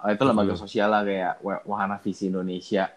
[0.00, 0.62] Eh, itu lembaga Hmm.
[0.62, 2.88] sosial lah kayak Wa- Wahana Visi Indonesia.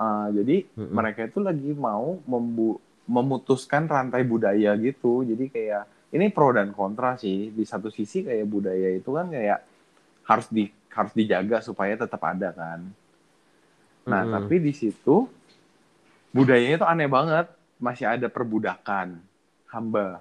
[0.00, 0.90] Eh, jadi Mm-mm.
[0.96, 5.22] mereka itu lagi mau membu- memutuskan rantai budaya gitu.
[5.28, 5.84] Jadi kayak
[6.16, 7.52] ini pro dan kontra sih.
[7.52, 9.60] Di satu sisi kayak budaya itu kan kayak
[10.24, 10.64] harus di
[10.96, 12.80] harus dijaga supaya tetap ada kan.
[14.08, 14.34] Nah, Mm-mm.
[14.40, 15.28] tapi di situ
[16.34, 17.46] budayanya itu aneh banget.
[17.80, 19.16] Masih ada perbudakan
[19.72, 20.20] hamba.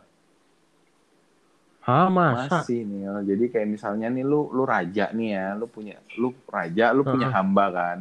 [1.84, 2.64] Hah masa?
[2.64, 3.04] Masih nih.
[3.30, 7.28] Jadi kayak misalnya nih lu lu raja nih ya, lu punya lu raja, lu punya
[7.28, 7.36] Heeh.
[7.36, 8.00] hamba kan.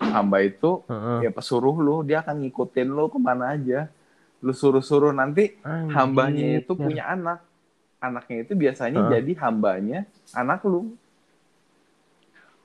[0.00, 1.24] Hamba itu Heeh.
[1.24, 3.88] ya pesuruh lu, dia akan ngikutin lu ke mana aja.
[4.40, 5.92] Lu suruh-suruh nanti Anjir.
[5.94, 7.40] hambanya itu punya anak.
[7.96, 9.12] Anaknya itu biasanya Heeh.
[9.14, 9.98] jadi hambanya
[10.32, 10.96] anak lu.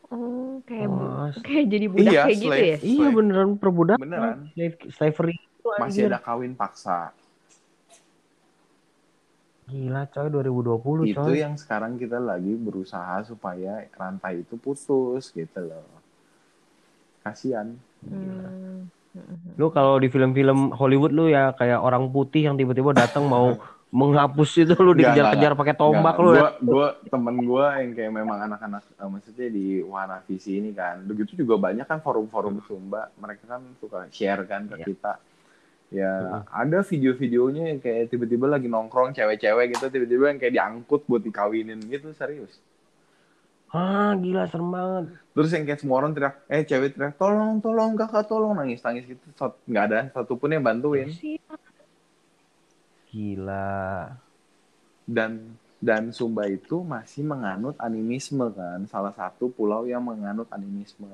[0.06, 2.64] Oh, kayak bu- Oh, kayak jadi budak Iya, kayak gitu slave.
[2.64, 2.78] ya?
[2.80, 4.02] Iya beneran perbudakan.
[4.06, 4.38] Beneran.
[4.54, 7.10] Slave, slavery itu Masih ada kawin paksa.
[9.66, 11.42] Gila coy 2020 Itu coy.
[11.42, 15.90] yang sekarang kita lagi berusaha supaya rantai itu putus gitu loh.
[17.26, 17.82] Kasian.
[18.06, 18.86] Hmm.
[19.58, 23.58] Lu kalau di film-film Hollywood lu ya kayak orang putih yang tiba-tiba datang mau
[23.96, 26.36] menghapus itu lu dikejar-kejar pakai tombak lu.
[26.36, 26.52] Ya.
[26.60, 31.02] gua, temen gue yang kayak memang anak-anak eh, maksudnya di Wahana Visi ini kan.
[31.08, 33.10] Begitu juga banyak kan forum-forum Sumba.
[33.18, 34.86] Mereka kan suka share kan ke Iya.
[34.86, 35.14] kita.
[35.96, 39.88] Ya ada video-videonya yang kayak tiba-tiba lagi nongkrong cewek-cewek gitu.
[39.88, 42.12] Tiba-tiba yang kayak diangkut buat dikawinin gitu.
[42.12, 42.60] Serius.
[43.76, 45.06] Ah gila serem banget.
[45.36, 49.26] Terus yang kayak semua orang teriak, eh cewek teriak, tolong, tolong, kakak, tolong, nangis-nangis gitu.
[49.36, 51.12] Sat- Nggak ada satupun yang bantuin.
[53.12, 54.16] Gila.
[55.06, 55.32] Dan
[55.84, 61.12] dan Sumba itu masih menganut animisme kan, salah satu pulau yang menganut animisme.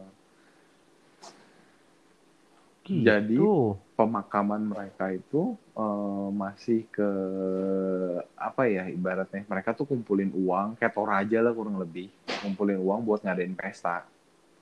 [2.86, 3.04] Gitu.
[3.06, 3.38] Jadi,
[4.02, 5.42] Pemakaman mereka itu
[5.78, 7.10] eh, masih ke
[8.34, 12.08] apa ya ibaratnya mereka tuh kumpulin uang kayak Toraja lah kurang lebih
[12.42, 14.02] kumpulin uang buat ngadain pesta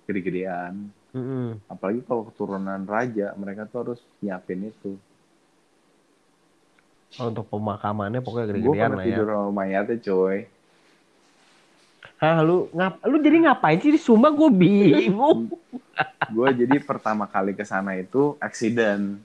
[0.07, 0.73] gede-gedean
[1.15, 1.57] Mm-mm.
[1.71, 4.91] apalagi kalau keturunan raja mereka tuh harus nyiapin itu
[7.17, 9.17] Oh, untuk pemakamannya pokoknya gede-gedean lah ya.
[9.17, 10.37] tidur sama mayatnya coy
[12.19, 15.47] Hah lu ngap lu jadi ngapain sih di Sumba gue bingung.
[16.29, 19.17] gue jadi pertama kali ke sana itu accident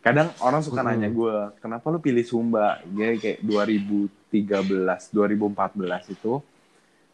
[0.00, 2.80] kadang orang suka nanya gue kenapa lu pilih Sumba?
[2.88, 6.32] Jadi kayak 2013 2014 itu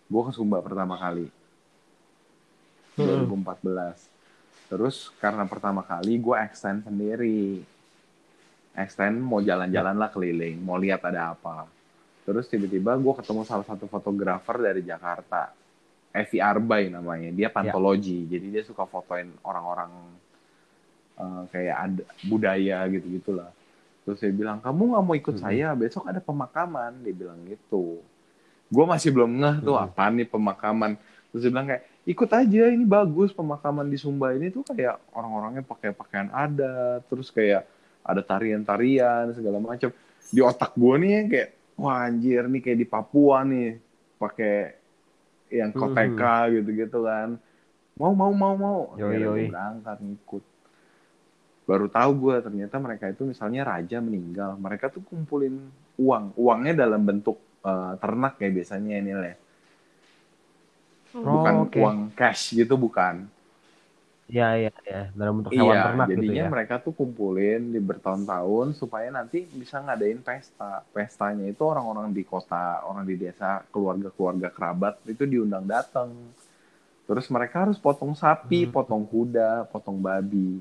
[0.06, 1.26] gue ke Sumba pertama kali.
[2.96, 3.28] Mm-mm.
[3.28, 4.16] 2014
[4.66, 7.62] terus karena pertama kali gue extend sendiri.
[8.76, 11.64] Extend mau jalan-jalan lah keliling, mau lihat ada apa.
[12.28, 15.48] Terus tiba-tiba gue ketemu salah satu fotografer dari Jakarta,
[16.12, 17.32] Evi Arbay namanya.
[17.32, 19.90] Dia pantologi, jadi dia suka fotoin orang-orang
[21.16, 23.50] uh, kayak ada budaya gitu gitulah.
[24.06, 25.42] Terus dia bilang, kamu nggak mau ikut Hmm.
[25.42, 26.94] saya, besok ada pemakaman.
[27.02, 27.98] Dia bilang gitu.
[28.70, 29.86] Gue masih belum ngeh tuh Hmm.
[29.90, 30.94] apa nih pemakaman.
[31.34, 35.66] Terus dia bilang kayak, ikut aja, ini bagus pemakaman di Sumba ini tuh kayak orang-orangnya
[35.66, 37.66] pakai pakaian adat, terus kayak
[38.06, 39.90] ada tarian-tarian segala macam.
[40.30, 43.82] Di otak gue nih kayak, wah anjir nih kayak di Papua nih,
[44.22, 44.78] pakai
[45.50, 45.82] yang Hmm.
[45.82, 47.38] koteka gitu-gitu kan.
[47.98, 48.78] Mau mau mau mau.
[48.94, 49.44] Yoi, yoi.
[49.50, 50.44] berangkat ngikut
[51.68, 55.54] baru tahu gue ternyata mereka itu misalnya raja meninggal mereka tuh kumpulin
[55.98, 59.36] uang uangnya dalam bentuk eh, ternak ya biasanya ini ya
[61.14, 61.80] Oh, bukan oke.
[61.80, 63.14] uang cash gitu bukan
[64.32, 64.98] Iya, iya, iya.
[65.18, 66.48] Dalam bentuk hewan iya ternak gitu jadinya ya.
[66.54, 72.82] mereka tuh kumpulin di bertahun-tahun supaya nanti bisa ngadain pesta pestanya itu orang-orang di kota
[72.90, 76.10] orang di desa keluarga-keluarga kerabat itu diundang datang
[77.08, 78.72] terus mereka harus potong sapi Hmm.
[78.74, 80.60] potong kuda potong babi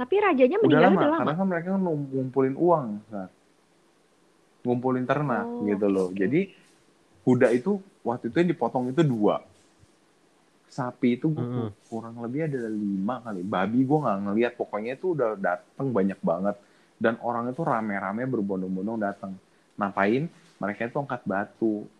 [0.00, 1.20] tapi rajanya udah meninggal lama, udah lama.
[1.20, 3.28] karena kan mereka kan ngumpulin uang Sar.
[4.60, 6.08] ngumpulin ternak Oh, gitu loh.
[6.12, 6.40] jadi
[7.20, 9.44] kuda itu waktu itu yang dipotong itu dua.
[10.70, 11.74] Sapi itu Mm-mm.
[11.90, 13.42] kurang lebih ada lima kali.
[13.42, 16.56] Babi gue nggak ngeliat pokoknya itu udah datang banyak banget.
[16.94, 19.34] Dan orang itu rame-rame berbondong-bondong datang
[19.74, 20.30] ngapain?
[20.62, 21.90] Mereka itu angkat batu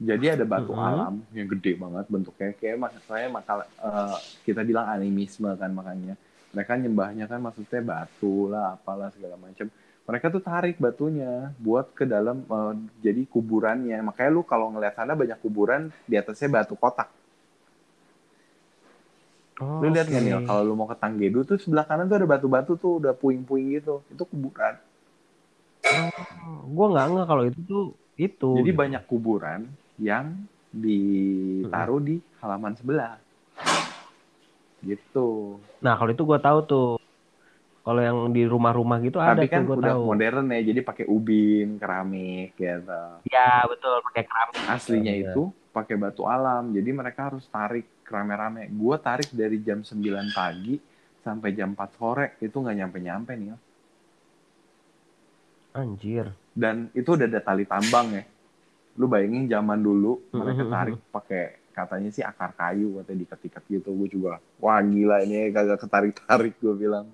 [0.00, 0.78] jadi ada batu Mm-mm.
[0.78, 2.50] alam yang gede banget bentuknya.
[2.58, 6.14] Kayak maksud saya makalah eh, kita bilang animisme kan makanya.
[6.52, 9.68] Mereka nyembahnya kan maksudnya batu lah apalah segala macam.
[10.02, 12.74] Mereka tuh tarik batunya buat ke dalam eh,
[13.04, 13.98] jadi kuburannya.
[14.02, 17.08] Makanya lu kalau ngeliat sana banyak kuburan di atasnya batu kotak.
[19.60, 22.28] Oh, lu lihat nggak nih kalau lu mau ke Tanggedu tuh sebelah kanan tuh ada
[22.32, 23.94] batu-batu tuh udah puing-puing gitu.
[24.12, 24.74] Itu kuburan.
[25.92, 27.82] Oh, gua nggak nggak kalau itu tuh
[28.26, 28.46] itu.
[28.56, 28.78] jadi gitu.
[28.80, 29.60] banyak kuburan
[30.00, 30.26] yang
[30.72, 33.20] ditaruh di halaman sebelah
[34.82, 36.88] gitu Nah, kalau itu gua tahu tuh.
[37.82, 40.02] Kalau yang di rumah-rumah gitu ada tapi kan tuh gua udah tahu.
[40.14, 44.62] modern ya jadi pakai ubin keramik gitu Ya, betul, pakai keramik.
[44.70, 50.28] aslinya itu pakai batu alam jadi mereka harus tarik rame-rame gue tarik dari jam 9
[50.30, 50.76] pagi
[51.24, 53.56] sampai jam 4 sore itu nggak nyampe-nyampe nih
[55.72, 56.28] Anjir.
[56.52, 58.22] dan itu udah ada tali tambang ya
[58.94, 60.70] lu bayangin zaman dulu mereka Mhm.
[60.70, 65.80] tarik pakai katanya sih akar kayu atau diket-iket gitu gue juga wah gila ini kagak
[65.80, 67.08] ketarik-tarik gue bilang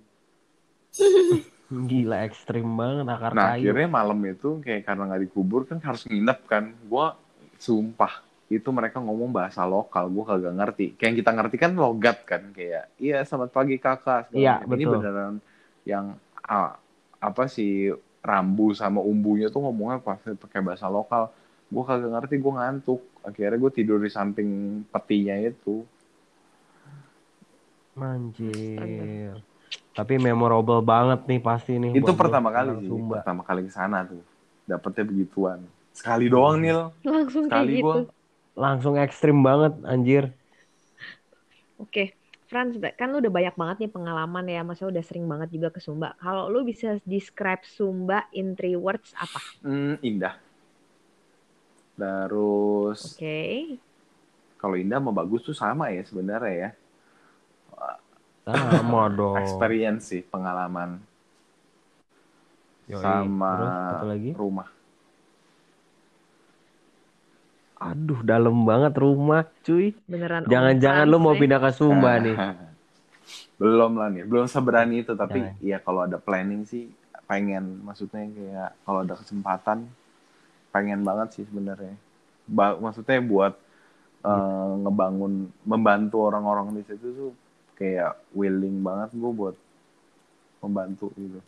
[1.68, 3.70] Gila ekstrim banget akar nah kayu.
[3.70, 7.06] akhirnya malam itu kayak karena nggak dikubur kan harus nginep kan gue
[7.56, 8.12] sumpah
[8.48, 12.42] itu mereka ngomong bahasa lokal gue kagak ngerti kayak yang kita ngerti kan logat kan
[12.50, 14.92] kayak iya selamat pagi kakak Iya, ini betul.
[14.96, 15.34] beneran
[15.84, 16.72] yang ah,
[17.20, 21.28] apa sih rambu sama umbunya tuh ngomongnya pasti pakai bahasa lokal
[21.68, 25.84] gue kagak ngerti gue ngantuk akhirnya gue tidur di samping petinya itu
[27.98, 29.42] Anjir.
[29.90, 31.98] Tapi memorable banget nih pasti nih.
[31.98, 33.18] itu pertama kali sih Sumba.
[33.18, 34.22] pertama kali ke sana tuh
[34.70, 35.58] dapetnya begituan
[35.90, 37.84] sekali doang Nil Langsung kayak sekali gitu.
[37.84, 37.96] gue
[38.58, 40.34] Langsung ekstrim banget anjir.
[41.78, 42.10] Oke,
[42.50, 45.78] Franz, kan lu udah banyak banget nih pengalaman ya, masa udah sering banget juga ke
[45.78, 46.18] Sumba.
[46.18, 49.38] Kalau lu bisa describe Sumba in three words apa?
[49.62, 50.34] Hmm, indah
[51.98, 53.38] terus Oke.
[54.60, 56.70] kalau indah sama bagus tuh sama ya sebenarnya ya
[58.48, 59.36] Sama dong.
[59.44, 61.02] experience sih pengalaman
[62.88, 63.02] Yoi.
[63.04, 63.52] sama
[63.92, 64.30] Terus lagi.
[64.32, 64.68] rumah
[67.78, 69.94] Aduh, dalam banget rumah, cuy.
[70.10, 72.34] Beneran Jangan-jangan lu mau pindah ke Sumba nih.
[73.58, 75.58] belum lah nih belum seberani itu tapi Jangan.
[75.60, 76.86] ya kalau ada planning sih
[77.26, 79.78] pengen maksudnya kayak kalau ada kesempatan
[80.78, 81.98] pengen banget sih sebenarnya
[82.46, 83.58] Ba- maksudnya buat
[84.22, 87.32] eh, ngebangun membantu orang-orang di situ tuh
[87.74, 89.56] kayak willing banget gue buat
[90.62, 91.42] membantu gitu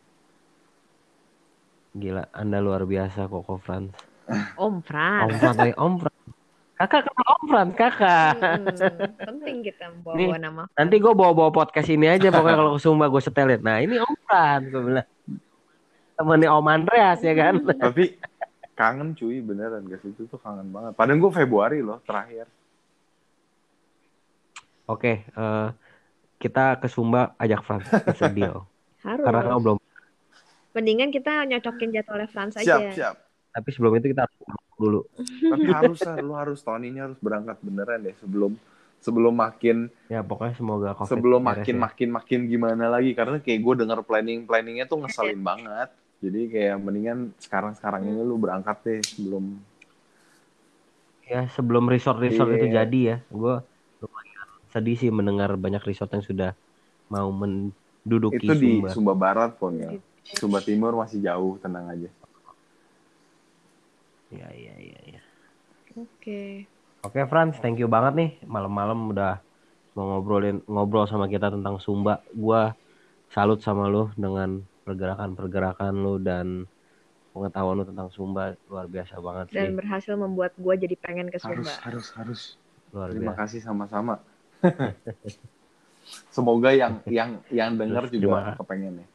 [1.91, 3.91] Gila, Anda luar biasa Koko Franz.
[4.63, 5.31] Om Om Franz.
[5.43, 6.19] Franz, lagi, Om Franz.
[6.79, 8.33] Kakak kenal Om Franz, kakak.
[8.39, 8.65] Hmm,
[9.27, 10.63] penting kita bawa nama.
[10.79, 13.59] Nanti gue bawa-bawa podcast ini aja pokoknya kalau ke Sumba gue setelin.
[13.59, 15.09] Nah ini Om Franz, gue bilang.
[16.15, 17.55] Temennya Om Andreas ya kan.
[17.75, 18.15] tapi
[18.81, 22.49] kangen cuy beneran ke situ tuh kangen banget padahal gue Februari loh terakhir
[24.91, 25.69] Oke, eh,
[26.43, 27.63] kita ke Sumba ajak
[28.35, 28.67] deal.
[29.07, 29.23] Harus.
[29.23, 29.79] Karena kamu belum.
[30.75, 32.91] Mendingan kita nyocokin jadwalnya Franz siap aja.
[32.91, 33.15] siap
[33.55, 34.39] Tapi sebelum itu kita harus
[34.75, 35.01] dulu.
[35.23, 38.59] tapi harus lu harus tahun ini harus berangkat beneran deh sebelum
[38.99, 41.81] sebelum makin Ya pokoknya semoga COVID sebelum makin ya.
[41.85, 45.91] makin makin gimana lagi karena kayak gue dengar planning planningnya tuh ngeselin banget
[46.25, 49.45] jadi kayak mendingan sekarang sekarang ini lu berangkat deh sebelum
[51.31, 52.57] Ya sebelum resort-resort Iya.
[52.59, 53.55] itu jadi ya, gue
[54.03, 56.51] lumayan sedih sih mendengar banyak resort yang sudah
[57.15, 58.91] mau menduduki itu di Sumba.
[58.93, 59.91] Sumba Barat pun ya
[60.39, 62.09] Sumba Timur masih jauh tenang aja
[64.33, 64.99] Iya iya iya.
[65.11, 65.21] iya.
[65.97, 66.67] Oke.
[67.05, 69.31] Oke Franz, thank you banget nih malam-malam udah
[69.97, 72.13] mau ngobrolin ngobrol sama kita tentang Sumba.
[72.45, 72.61] Gua
[73.35, 74.51] salut sama lu dengan
[74.91, 76.67] pergerakan-pergerakan lu dan
[77.31, 79.57] pengetahuan lu tentang Sumba luar biasa banget sih.
[79.57, 81.75] Dan berhasil membuat gue jadi pengen ke harus Sumba.
[81.87, 82.41] harus harus
[82.91, 83.41] Luar terima biasa.
[83.47, 84.15] kasih sama-sama
[86.35, 89.07] semoga yang yang yang dengar terima juga kepengen ya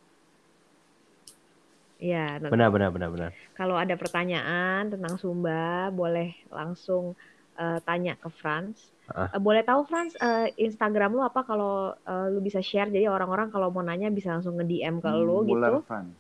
[1.96, 2.44] Iya.
[2.44, 3.32] Benar benar benar benar.
[3.56, 7.16] Kalau ada pertanyaan tentang Sumba, boleh langsung
[7.56, 8.95] eh, tanya ke Franz.
[9.06, 13.54] Eh, boleh tahu Franz eh, Instagram lu apa kalau eh, lu bisa share jadi orang-orang
[13.54, 15.86] kalau mau nanya bisa langsung nge-DM ke lu Muller gitu.
[15.86, 16.20] fans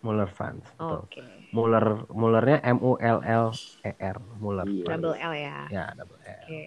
[0.00, 0.64] Muller Franz.
[0.80, 1.04] Betul.
[1.04, 1.20] Oke.
[1.52, 3.46] Muller Mullernya M U L L
[3.84, 4.64] E R Muller.
[4.64, 4.96] Franz.
[4.96, 5.58] Double L ya.
[5.68, 6.40] Ya, double L.
[6.48, 6.60] Oke.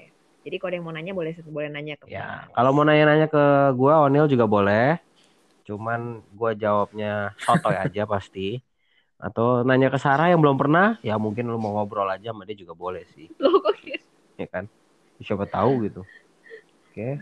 [0.44, 2.54] Jadi kalau ada yang mau nanya boleh boleh nanya ke Ya, Franz.
[2.54, 3.44] kalau mau nanya-nanya ke
[3.74, 5.02] gua Onil juga boleh.
[5.66, 8.62] Cuman gua jawabnya sotoy aja pasti.
[9.24, 12.60] Atau nanya ke Sarah yang belum pernah, ya mungkin lu mau ngobrol aja sama dia
[12.60, 13.32] juga boleh sih?
[14.38, 14.66] Ya kan?
[15.24, 16.02] Siapa tahu gitu.
[16.92, 17.20] Oke.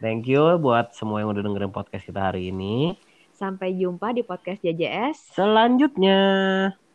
[0.00, 2.96] Thank you buat semua yang udah dengerin podcast kita hari ini.
[3.36, 5.36] Sampai jumpa di podcast JJS.
[5.36, 6.20] Selanjutnya.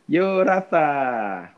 [0.05, 1.49] Yo Rata